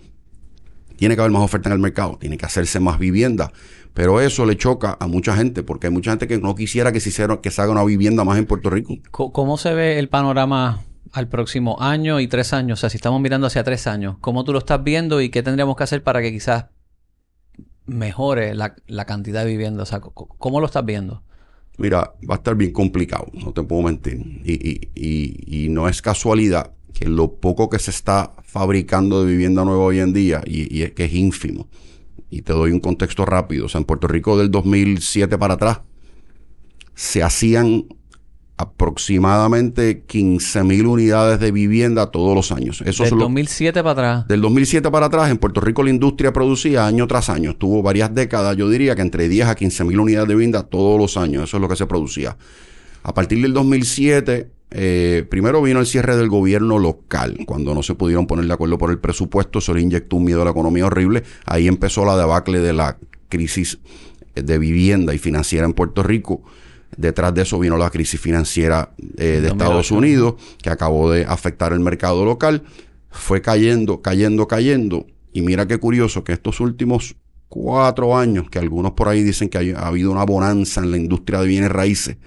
[0.97, 3.51] Tiene que haber más oferta en el mercado, tiene que hacerse más vivienda.
[3.93, 6.99] Pero eso le choca a mucha gente, porque hay mucha gente que no quisiera que
[6.99, 8.95] se, hiciera, que se haga una vivienda más en Puerto Rico.
[9.11, 10.81] ¿Cómo se ve el panorama
[11.11, 12.79] al próximo año y tres años?
[12.79, 15.43] O sea, si estamos mirando hacia tres años, ¿cómo tú lo estás viendo y qué
[15.43, 16.65] tendríamos que hacer para que quizás
[17.85, 19.83] mejore la, cantidad de vivienda?
[19.83, 21.21] O sea, ¿cómo lo estás viendo?
[21.79, 24.17] Mira, va a estar bien complicado, no te puedo mentir.
[24.45, 29.99] Y, no es casualidad que lo poco que se está fabricando de vivienda nueva hoy
[29.99, 31.67] en día, y, es que es ínfimo.
[32.29, 33.65] Y te doy un contexto rápido.
[33.65, 35.81] O sea, en Puerto Rico del 2007 para atrás,
[36.95, 37.85] se hacían
[38.59, 42.83] aproximadamente 15 mil unidades de vivienda todos los años.
[42.85, 44.27] Eso del 2007 para atrás.
[44.27, 47.55] Del 2007 para atrás, en Puerto Rico la industria producía año tras año.
[47.55, 50.99] Tuvo varias décadas, yo diría que entre 10 a 15 mil unidades de vivienda todos
[50.99, 51.45] los años.
[51.45, 52.35] Eso es lo que se producía.
[53.03, 57.95] A partir del 2007, eh, primero vino el cierre del gobierno local, cuando no se
[57.95, 60.85] pudieron poner de acuerdo por el presupuesto, se le inyectó un miedo a la economía
[60.85, 61.23] horrible.
[61.45, 62.97] Ahí empezó la debacle de la
[63.29, 63.79] crisis
[64.35, 66.43] de vivienda y financiera en Puerto Rico
[66.97, 71.73] Detrás de eso vino la crisis financiera eh, de Estados Unidos, que acabó de afectar
[71.73, 72.63] el mercado local.
[73.09, 75.05] Fue cayendo, cayendo, cayendo.
[75.31, 77.15] Y mira qué curioso que estos últimos
[77.47, 81.41] cuatro años, que algunos por ahí dicen que ha habido una bonanza en la industria
[81.41, 82.17] de bienes raíces,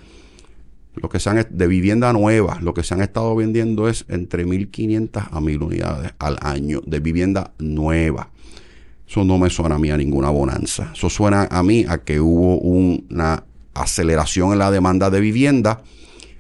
[0.95, 4.45] lo que se han, de vivienda nueva, lo que se han estado vendiendo es entre
[4.45, 8.31] 1.500 a 1.000 unidades al año de vivienda nueva.
[9.09, 10.93] Eso no me suena a mí a ninguna bonanza.
[10.95, 13.45] Eso suena a mí a que hubo una
[13.75, 15.83] aceleración en la demanda de vivienda,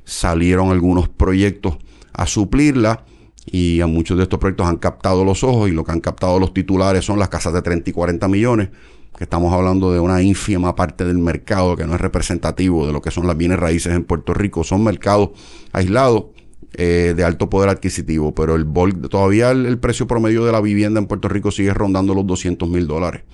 [0.04, 1.78] salieron algunos proyectos
[2.12, 3.04] a suplirla
[3.46, 6.38] y a muchos de estos proyectos han captado los ojos y lo que han captado
[6.38, 8.70] los titulares son las casas de 30 y 40 millones,
[9.16, 13.02] que estamos hablando de una ínfima parte del mercado que no es representativo de lo
[13.02, 15.30] que son las bienes raíces en Puerto Rico, son mercados
[15.72, 16.26] aislados
[16.74, 18.66] eh, de alto poder adquisitivo, pero el
[19.10, 22.86] todavía el, precio promedio de la vivienda en Puerto Rico sigue rondando los 200 mil
[22.86, 23.24] dólares.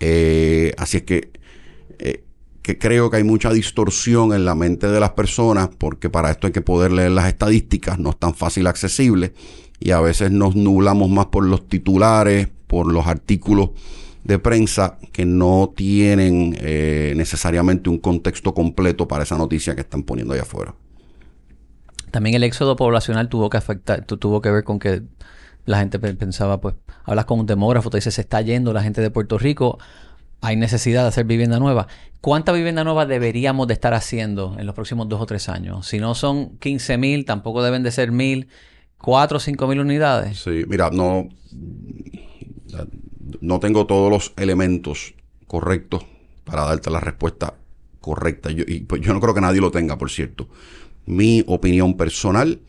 [0.00, 1.30] Eh, así es que
[2.62, 6.46] que creo que hay mucha distorsión en la mente de las personas, porque para esto
[6.46, 9.34] hay que poder leer las estadísticas, no es tan fácil accesible,
[9.80, 13.70] y a veces nos nublamos más por los titulares, por los artículos
[14.22, 20.04] de prensa que no tienen eh, necesariamente un contexto completo para esa noticia que están
[20.04, 20.74] poniendo allá afuera.
[22.12, 25.02] También el éxodo poblacional tuvo que afectar, tuvo que ver con que
[25.64, 29.00] la gente pensaba, pues, hablas con un demógrafo, te dice, se está yendo la gente
[29.00, 29.78] de Puerto Rico,
[30.42, 31.86] hay necesidad de hacer vivienda nueva.
[32.20, 35.86] ¿Cuánta vivienda nueva deberíamos de estar haciendo en los próximos dos o tres años?
[35.86, 38.48] Si no son 15 mil, tampoco deben de ser mil,
[38.98, 40.38] cuatro o cinco mil unidades.
[40.38, 41.28] Sí, mira, no,
[43.40, 45.14] no tengo todos los elementos
[45.46, 46.04] correctos
[46.44, 47.54] para darte la respuesta
[48.00, 48.50] correcta.
[48.50, 50.48] Yo, y pues yo no creo que nadie lo tenga, por cierto.
[51.06, 52.60] Mi opinión personal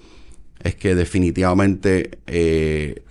[0.62, 3.04] es que definitivamente eh,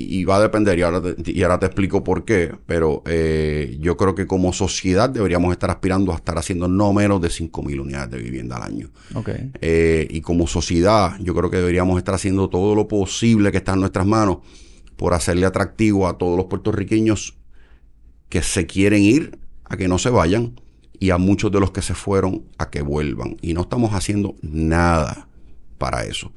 [0.00, 3.76] y va a depender, y ahora te, y ahora te explico por qué, pero eh,
[3.80, 7.80] yo creo que como sociedad deberíamos estar aspirando a estar haciendo no menos de 5.000
[7.80, 8.90] unidades de vivienda al año.
[9.12, 9.50] Okay.
[9.60, 13.72] Eh, y como sociedad, yo creo que deberíamos estar haciendo todo lo posible que está
[13.72, 14.38] en nuestras manos
[14.94, 17.36] por hacerle atractivo a todos los puertorriqueños
[18.28, 20.60] que se quieren ir a que no se vayan
[21.00, 23.36] y a muchos de los que se fueron a que vuelvan.
[23.42, 25.27] Y no estamos haciendo nada
[25.78, 26.32] para eso.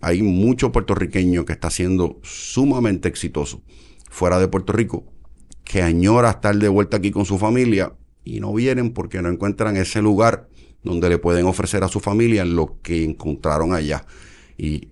[0.00, 3.62] hay mucho puertorriqueño que está siendo sumamente exitoso
[4.10, 5.04] fuera de Puerto Rico,
[5.64, 7.92] que añora estar de vuelta aquí con su familia
[8.24, 10.48] y no vienen porque no encuentran ese lugar
[10.82, 14.06] donde le pueden ofrecer a su familia lo que encontraron allá.
[14.56, 14.88] Y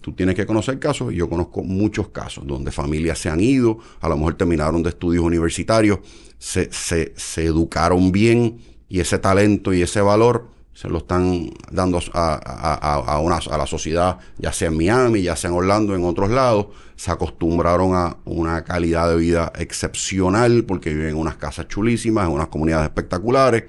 [0.00, 4.08] tú tienes que conocer casos, yo conozco muchos casos donde familias se han ido, a
[4.08, 6.00] lo mejor terminaron de estudios universitarios,
[6.38, 8.58] se, se, se educaron bien
[8.88, 13.66] y ese talento y ese valor se lo están dando a, a, una, a la
[13.66, 18.16] sociedad, ya sea en Miami, ya sea en Orlando, en otros lados, se acostumbraron a
[18.24, 23.64] una calidad de vida excepcional porque viven en unas casas chulísimas, en unas comunidades espectaculares.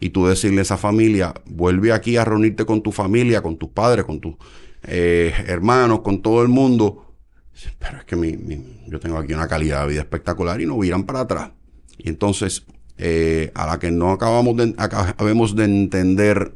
[0.00, 3.68] Y tú decirle a esa familia, vuelve aquí a reunirte con tu familia, con tus
[3.68, 4.34] padres, con tus
[4.82, 7.14] eh, hermanos, con todo el mundo.
[7.78, 8.36] Pero es que mi,
[8.88, 11.52] yo tengo aquí una calidad de vida espectacular y no miran para atrás.
[11.98, 12.64] Y entonces
[13.04, 16.54] eh, a la que no acabamos de, acabemos de entender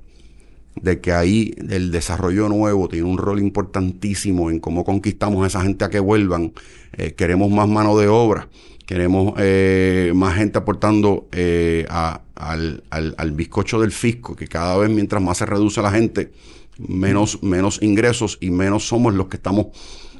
[0.76, 5.62] de que ahí el desarrollo nuevo tiene un rol importantísimo en cómo conquistamos a esa
[5.62, 6.52] gente a que vuelvan.
[6.92, 8.48] Eh, queremos más mano de obra,
[8.86, 11.26] queremos eh, más gente aportando
[11.88, 16.30] al, al, bizcocho del fisco, que cada vez mientras más se reduce la gente,
[16.78, 19.66] menos, menos ingresos y menos somos los que estamos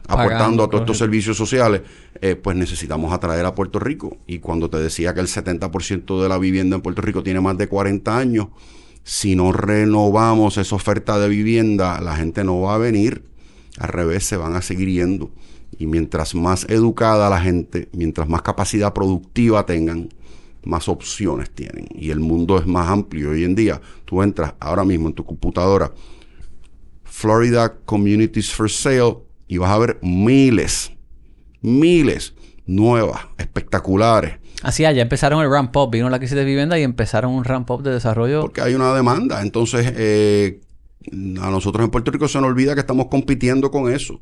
[0.09, 1.83] aportando a todos estos servicios sociales,
[2.21, 4.19] eh, pues necesitamos atraer a Puerto Rico.
[4.27, 7.59] Y cuando te decía que el 70% de la vivienda en Puerto Rico tiene más
[7.59, 8.49] de 40 años,
[9.03, 13.23] si no renovamos esa oferta de vivienda, la gente no va a venir.
[13.79, 15.31] Al revés, se van a seguir yendo.
[15.79, 20.09] Y mientras más educada la gente, mientras más capacidad productiva tengan,
[20.65, 21.87] más opciones tienen.
[21.95, 23.31] Y el mundo es más amplio.
[23.31, 25.93] Hoy en día, tú entras ahora mismo en tu computadora,
[27.05, 30.93] Florida Communities for Sale, y vas a ver miles,
[31.61, 32.35] miles
[32.67, 34.39] nuevas, espectaculares.
[34.63, 37.71] Así ya empezaron el ramp up, vino la crisis de vivienda y empezaron un ramp
[37.71, 38.41] up de desarrollo.
[38.41, 40.61] Porque hay una demanda, entonces eh,
[41.41, 44.21] a nosotros en Puerto Rico se nos olvida que estamos compitiendo con eso.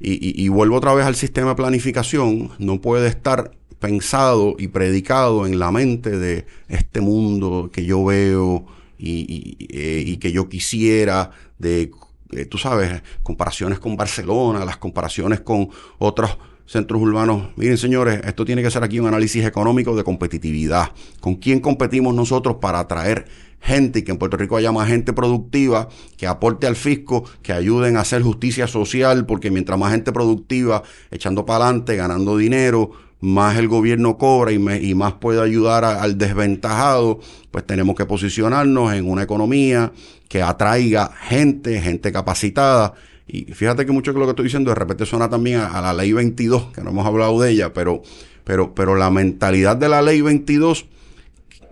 [0.00, 5.46] Y, y, vuelvo otra vez al sistema de planificación, no puede estar pensado y predicado
[5.46, 8.66] en la mente de este mundo que yo veo
[8.98, 11.90] y, y eh, que yo quisiera, de
[12.36, 15.68] eh, tú sabes, comparaciones con Barcelona, las comparaciones con
[15.98, 17.48] otros centros urbanos.
[17.56, 20.90] Miren, señores, esto tiene que ser aquí un análisis económico de competitividad.
[21.20, 23.26] ¿Con quién competimos nosotros para atraer
[23.60, 27.52] gente y que en Puerto Rico haya más gente productiva que aporte al fisco, que
[27.52, 32.90] ayuden a hacer justicia social, porque mientras más gente productiva, echando para adelante, ganando dinero,
[33.24, 37.20] más el gobierno cobra y, más puede ayudar al desventajado,
[37.50, 39.92] pues tenemos que posicionarnos en una economía
[40.28, 42.92] que atraiga gente, gente capacitada.
[43.26, 45.94] Y fíjate que mucho de lo que estoy diciendo de repente suena también a, la
[45.94, 48.02] ley 22, que no hemos hablado de ella, pero,
[48.44, 50.84] pero, pero la mentalidad de la ley 22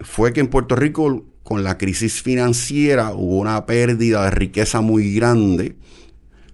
[0.00, 5.14] fue que en Puerto Rico con la crisis financiera hubo una pérdida de riqueza muy
[5.14, 5.76] grande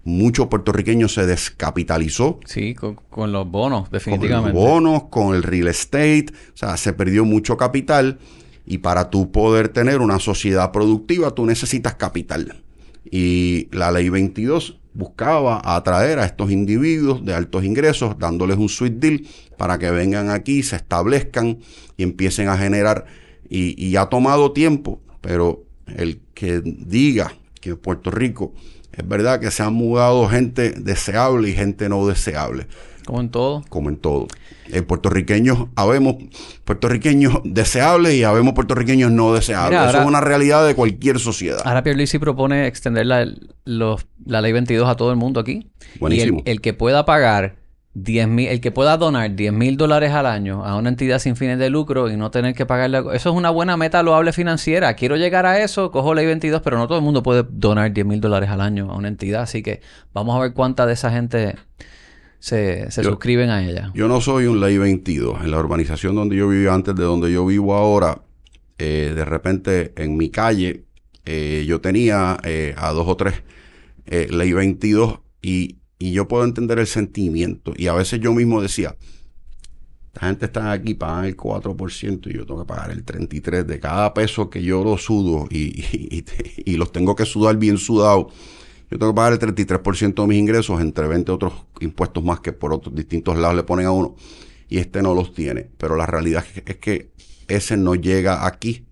[0.08, 2.40] mucho puertorriqueño se descapitalizó.
[2.44, 4.52] Sí, con, los bonos, definitivamente.
[4.52, 8.18] Con los bonos, con el real estate, o sea, se perdió mucho capital
[8.66, 12.62] y para tú poder tener una sociedad productiva tú necesitas capital.
[13.10, 18.94] Y la ley 22 buscaba atraer a estos individuos de altos ingresos, dándoles un sweet
[18.94, 21.58] deal para que vengan aquí, se establezcan
[21.96, 23.06] y empiecen a generar.
[23.48, 28.52] Y, y ha tomado tiempo, pero el que diga que Puerto Rico
[28.98, 32.66] es verdad que se han mudado gente deseable y gente no deseable.
[33.06, 33.64] Como en todo.
[33.68, 34.26] Como en todo.
[34.70, 36.16] En puertorriqueños habemos
[36.64, 39.80] puertorriqueños deseables y habemos puertorriqueños no deseables.
[39.88, 41.62] Eso es una realidad de cualquier sociedad.
[41.64, 43.26] Ahora Pierluisi propone extender la,
[43.64, 45.70] la ley 22 a todo el mundo aquí.
[46.00, 46.42] Buenísimo.
[46.44, 47.56] Y el, que pueda pagar
[48.02, 51.36] 10 mil, el que pueda donar 10 mil dólares al año a una entidad sin
[51.36, 54.94] fines de lucro y no tener que pagarle, eso es una buena meta loable financiera.
[54.94, 58.06] Quiero llegar a eso, cojo ley 22, pero no todo el mundo puede donar 10
[58.06, 59.80] mil dólares al año a una entidad, así que
[60.12, 61.56] vamos a ver cuánta de esa gente
[62.38, 63.90] se, suscriben a ella.
[63.94, 65.42] Yo no soy un ley 22.
[65.42, 68.22] En la urbanización donde yo vivía antes de donde yo vivo ahora,
[68.78, 70.84] eh, de repente en mi calle
[71.24, 73.42] eh, yo tenía eh, a dos o tres
[74.06, 77.72] ley 22 y y yo puedo entender el sentimiento.
[77.76, 78.96] Y a veces yo mismo decía,
[80.14, 83.80] la gente está aquí, pagan el 4% y yo tengo que pagar el 33% de
[83.80, 85.84] cada peso que yo lo sudo y,
[86.64, 88.28] y, los tengo que sudar bien sudado.
[88.90, 92.52] Yo tengo que pagar el 33% de mis ingresos entre 20 otros impuestos más que
[92.52, 94.16] por otros distintos lados le ponen a uno.
[94.68, 95.68] Y este no los tiene.
[95.78, 97.10] Pero la realidad es que
[97.48, 98.87] ese no llega aquí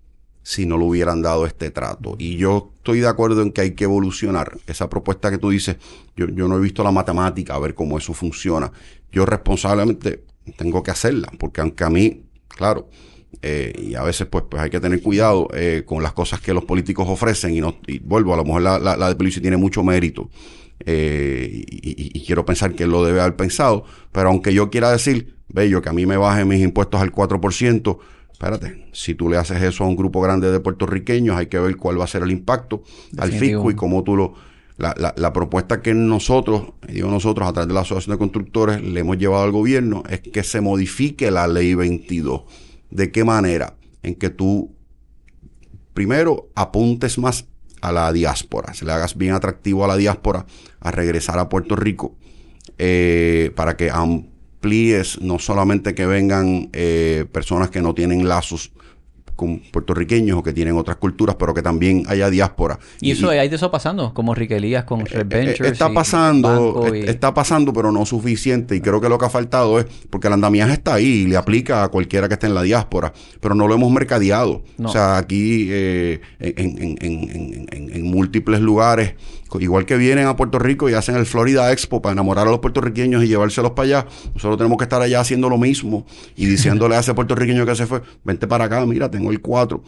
[0.47, 2.15] si no le hubieran dado este trato.
[2.17, 4.57] Y yo estoy de acuerdo en que hay que evolucionar.
[4.65, 5.75] Esa propuesta que tú dices,
[6.15, 8.71] yo, no he visto la matemática, a ver cómo eso funciona.
[9.11, 10.23] Yo responsablemente
[10.55, 12.87] tengo que hacerla, porque aunque a mí, claro,
[13.41, 16.53] eh, y a veces pues, pues hay que tener cuidado eh, con las cosas que
[16.53, 19.57] los políticos ofrecen y, no, y vuelvo, a lo mejor la, la, de Pelici tiene
[19.57, 20.29] mucho mérito.
[20.85, 23.83] Eh, y, y, quiero pensar que lo debe haber pensado,
[24.13, 27.97] pero aunque yo quiera decir, bello, que a mí me bajen mis impuestos al 4%,
[28.37, 31.75] espérate, si tú le haces eso a un grupo grande de puertorriqueños, hay que ver
[31.75, 32.83] cuál va a ser el impacto
[33.17, 34.33] al fisco y cómo tú lo...
[34.77, 38.79] La, la, la, propuesta que nosotros, digo nosotros a través de la Asociación de Constructores,
[38.79, 42.43] le hemos llevado al gobierno es que se modifique la ley 22.
[42.91, 43.73] ¿De qué manera?
[44.03, 44.75] En que tú,
[45.95, 47.47] primero, apuntes más
[47.81, 50.45] a la diáspora, se le hagas bien atractivo a la diáspora
[50.79, 52.15] a regresar a Puerto Rico
[52.77, 53.89] eh, para que
[55.21, 58.71] no solamente que vengan eh, personas que no tienen lazos
[59.35, 62.79] con puertorriqueños o que tienen otras culturas, pero que también haya diáspora.
[62.99, 65.71] Y, eso hay de eso pasando, como Riquelías con Red eh, eh, Ventures.
[65.73, 68.75] Está pasando, está pasando, pero no suficiente.
[68.75, 71.37] Y creo que lo que ha faltado es, porque el andamiaje está ahí y le
[71.37, 74.63] aplica a cualquiera que esté en la diáspora, pero no lo hemos mercadeado.
[74.83, 79.13] O sea, aquí en, en múltiples lugares
[79.59, 82.59] igual que vienen a Puerto Rico y hacen el Florida Expo para enamorar a los
[82.59, 86.95] puertorriqueños y llevárselos para allá, nosotros tenemos que estar allá haciendo lo mismo y diciéndole
[86.95, 89.83] a ese puertorriqueño que se fue, vente para acá, mira, tengo el 4.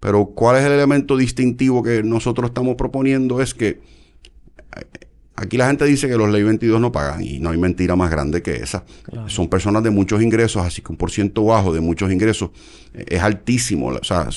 [0.00, 3.40] Pero ¿cuál es el elemento distintivo que nosotros estamos proponiendo?
[3.40, 5.06] Es que eh,
[5.36, 8.10] aquí la gente dice que los ley 22 no pagan y no hay mentira más
[8.10, 8.84] grande que esa.
[9.28, 12.50] Son personas de muchos ingresos, así que un por ciento bajo de muchos ingresos
[12.94, 13.88] eh, es altísimo.
[13.88, 14.28] O sea,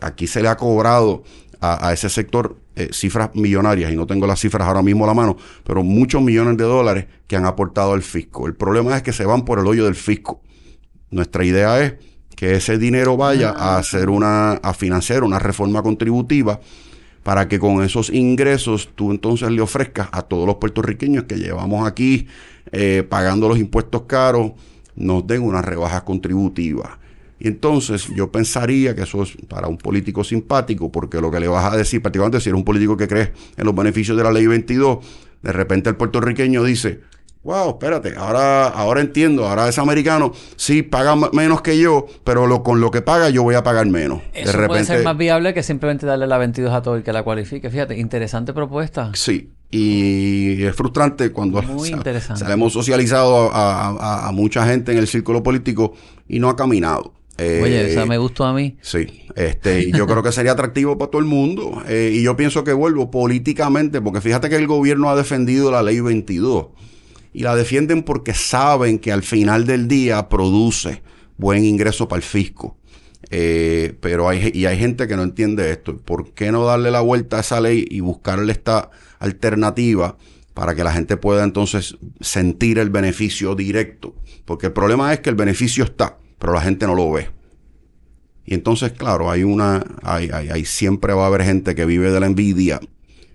[0.00, 1.22] aquí se le ha cobrado
[1.60, 5.14] a, ese sector eh, cifras millonarias, y no tengo las cifras ahora mismo a la
[5.14, 8.46] mano, pero muchos millones de dólares que han aportado al fisco.
[8.46, 10.40] El problema es que se van por el hoyo del fisco.
[11.10, 11.94] Nuestra idea es
[12.36, 13.78] que ese dinero vaya a ah.
[13.78, 16.60] hacer una, a financiar una reforma contributiva
[17.24, 21.86] para que con esos ingresos tú entonces le ofrezcas a todos los puertorriqueños que llevamos
[21.86, 22.28] aquí
[22.70, 24.52] eh, pagando los impuestos caros,
[24.94, 26.98] nos den una rebaja contributiva.
[27.38, 31.48] Y entonces yo pensaría que eso es para un político simpático, porque lo que le
[31.48, 34.32] vas a decir, particularmente si eres un político que cree en los beneficios de la
[34.32, 34.98] ley 22,
[35.42, 37.00] de repente el puertorriqueño dice,
[37.44, 42.62] wow, espérate, ahora, ahora entiendo, ahora es americano, sí, paga menos que yo, pero lo,
[42.62, 44.20] con lo que paga yo voy a pagar menos.
[44.34, 47.02] Eso de repente, puede ser más viable que simplemente darle la 22 a todo el
[47.02, 47.70] que la cualifique.
[47.70, 49.12] Fíjate, interesante propuesta.
[49.14, 52.44] Sí, y es frustrante cuando Muy interesante.
[52.44, 55.94] se, hemos socializado a, mucha gente en el círculo político
[56.28, 57.12] y no ha caminado.
[57.38, 58.76] Oye, esa me gustó a mí.
[58.82, 61.82] Sí, este, yo creo que sería atractivo para todo el mundo.
[61.86, 65.82] Eh, y yo pienso que vuelvo políticamente, porque fíjate que el gobierno ha defendido la
[65.82, 66.66] ley 22.
[67.32, 71.02] Y la defienden porque saben que al final del día produce
[71.36, 72.76] buen ingreso para el fisco.
[73.30, 75.96] Eh, pero hay, y hay gente que no entiende esto.
[75.96, 80.16] ¿Por qué no darle la vuelta a esa ley y buscarle esta alternativa
[80.54, 84.16] para que la gente pueda entonces sentir el beneficio directo?
[84.44, 87.28] Porque el problema es que el beneficio está pero la gente no lo ve.
[88.44, 92.18] Y entonces, claro, hay una, hay, hay, siempre va a haber gente que vive de
[92.18, 92.80] la envidia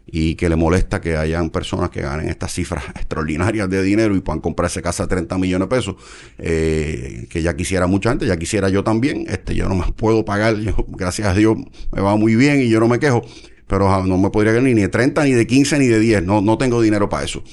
[0.08, 4.22] y que le molesta que hayan personas que ganen estas cifras extraordinarias de dinero y
[4.22, 5.96] puedan comprarse casa de 30 millones de pesos,
[6.40, 10.26] eh, que ya quisiera mucha gente, ya quisiera yo también, este, yo no más puedo
[10.26, 11.58] pagar, yo, gracias a Dios
[11.92, 13.22] me va muy bien y yo no me quejo,
[13.68, 16.24] pero ah, no me podría ganar ni de 30, ni de 15, ni de 10,
[16.24, 17.44] no, no tengo dinero para eso.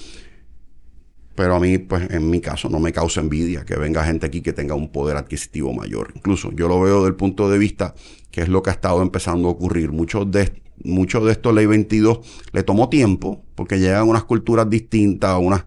[1.41, 4.43] Pero a mí, pues en mi caso, no me causa envidia que venga gente aquí
[4.43, 6.13] que tenga un poder adquisitivo mayor.
[6.15, 7.95] Incluso yo lo veo del punto de vista
[8.31, 9.91] que es lo que ha estado empezando a ocurrir.
[9.91, 10.53] Muchos de,
[10.85, 12.19] muchos de estos ley 22
[12.53, 15.65] le tomó tiempo porque llegan unas culturas distintas, a, unas,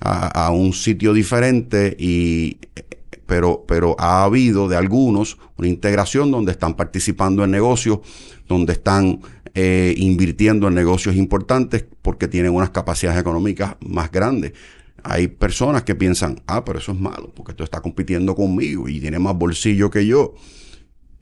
[0.00, 2.56] a, un sitio diferente y
[3.26, 7.98] pero, pero ha habido de algunos una integración donde están participando en negocios,
[8.48, 9.20] donde están
[9.52, 14.54] eh, invirtiendo en negocios importantes porque tienen unas capacidades económicas más grandes.
[15.04, 19.00] Hay personas que piensan, ah, pero eso es malo, porque tú estás compitiendo conmigo y
[19.00, 20.34] tiene más bolsillo que yo.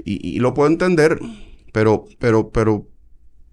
[0.04, 1.20] Y, lo puedo entender,
[1.72, 2.88] pero, pero, pero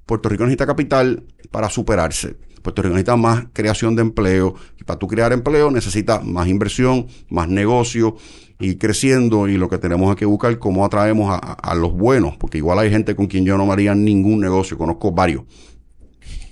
[0.06, 2.38] Puerto Rico necesita capital para superarse.
[2.62, 4.56] Puerto Rico necesita más creación de empleo.
[4.80, 8.16] Y para tú crear empleo necesita más inversión, más negocio
[8.60, 9.50] y creciendo.
[9.50, 12.90] Y lo que tenemos que buscar cómo atraemos a, a, los buenos, porque igual hay
[12.90, 14.78] gente con quien yo no haría ningún negocio.
[14.78, 15.44] Conozco varios.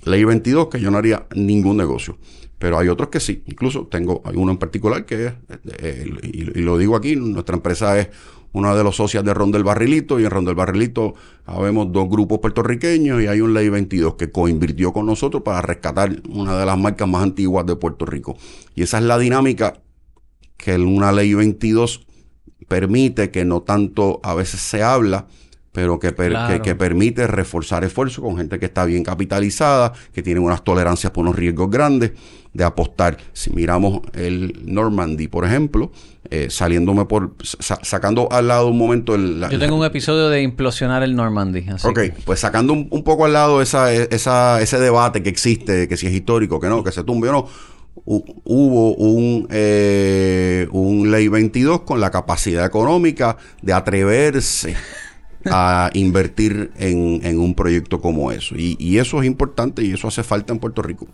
[0.04, 2.18] Ley 22 que yo no haría ningún negocio.
[2.58, 3.42] Pero hay otros que sí.
[3.46, 5.32] Incluso tengo hay uno en particular que es,
[5.78, 8.08] eh, y, lo digo aquí, nuestra empresa es
[8.52, 12.08] una de los socios de Ron del Barrilito y en Ron del Barrilito habemos dos
[12.08, 16.64] grupos puertorriqueños y hay un Ley 22 que coinvirtió con nosotros para rescatar una de
[16.64, 18.38] las marcas más antiguas de Puerto Rico.
[18.74, 19.82] Y esa es la dinámica
[20.56, 22.06] que una Ley 22
[22.66, 25.26] permite que no tanto a veces se habla,
[25.76, 26.14] pero que,
[26.64, 31.20] que, permite reforzar esfuerzos con gente que está bien capitalizada, que tiene unas tolerancias por
[31.20, 32.12] unos riesgos grandes
[32.54, 33.18] de apostar.
[33.34, 35.92] Si miramos el Normandy, por ejemplo,
[36.30, 39.46] eh, saliéndome por, sacando al lado un momento el...
[39.50, 41.66] Yo tengo un episodio de implosionar el Normandy.
[41.68, 45.98] Así ok, pues sacando un, poco al lado esa, esa, ese debate que existe, que
[45.98, 47.48] si es histórico, que no, que se tumbe o no,
[48.06, 54.74] hubo un, eh, un ley 22 con la capacidad económica de atreverse
[55.50, 58.54] a invertir en, un proyecto como eso.
[58.56, 61.06] Y, eso es importante y eso hace falta en Puerto Rico.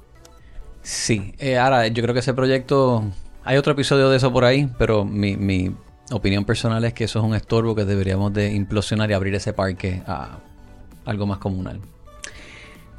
[0.83, 3.05] Sí, eh, ahora yo creo que ese proyecto,
[3.45, 5.72] hay otro episodio de eso por ahí, pero mi, mi
[6.11, 9.53] opinión personal es que eso es un estorbo que deberíamos de implosionar y abrir ese
[9.53, 10.39] parque a
[11.05, 11.80] algo más comunal.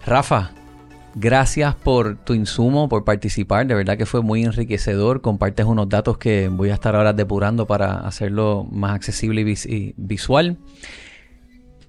[0.06, 0.52] Rafa,
[1.16, 3.66] gracias por tu insumo, por participar.
[3.68, 5.22] De verdad que fue muy enriquecedor.
[5.22, 10.58] Compartes unos datos que voy a estar ahora depurando para hacerlo más accesible y visual.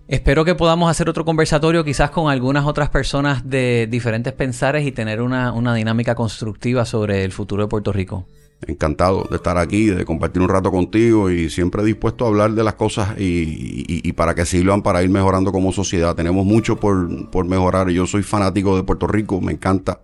[0.07, 4.93] Espero que podamos hacer otro conversatorio quizás con algunas otras personas de diferentes pensares y
[4.93, 8.27] tener una, dinámica constructiva sobre el futuro de Puerto Rico.
[8.67, 12.63] Encantado de estar aquí, de compartir un rato contigo y siempre dispuesto a hablar de
[12.63, 16.15] las cosas y, para que sirvan para ir mejorando como sociedad.
[16.15, 17.89] Tenemos mucho por, por mejorar.
[17.89, 20.01] Yo soy fanático de Puerto Rico, me encanta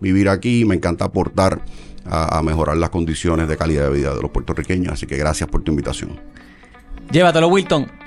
[0.00, 1.64] vivir aquí, me encanta aportar
[2.04, 4.92] a, a mejorar las condiciones de calidad de vida de los puertorriqueños.
[4.92, 6.20] Así que gracias por tu invitación.
[7.10, 8.03] Llévatelo, Wilton.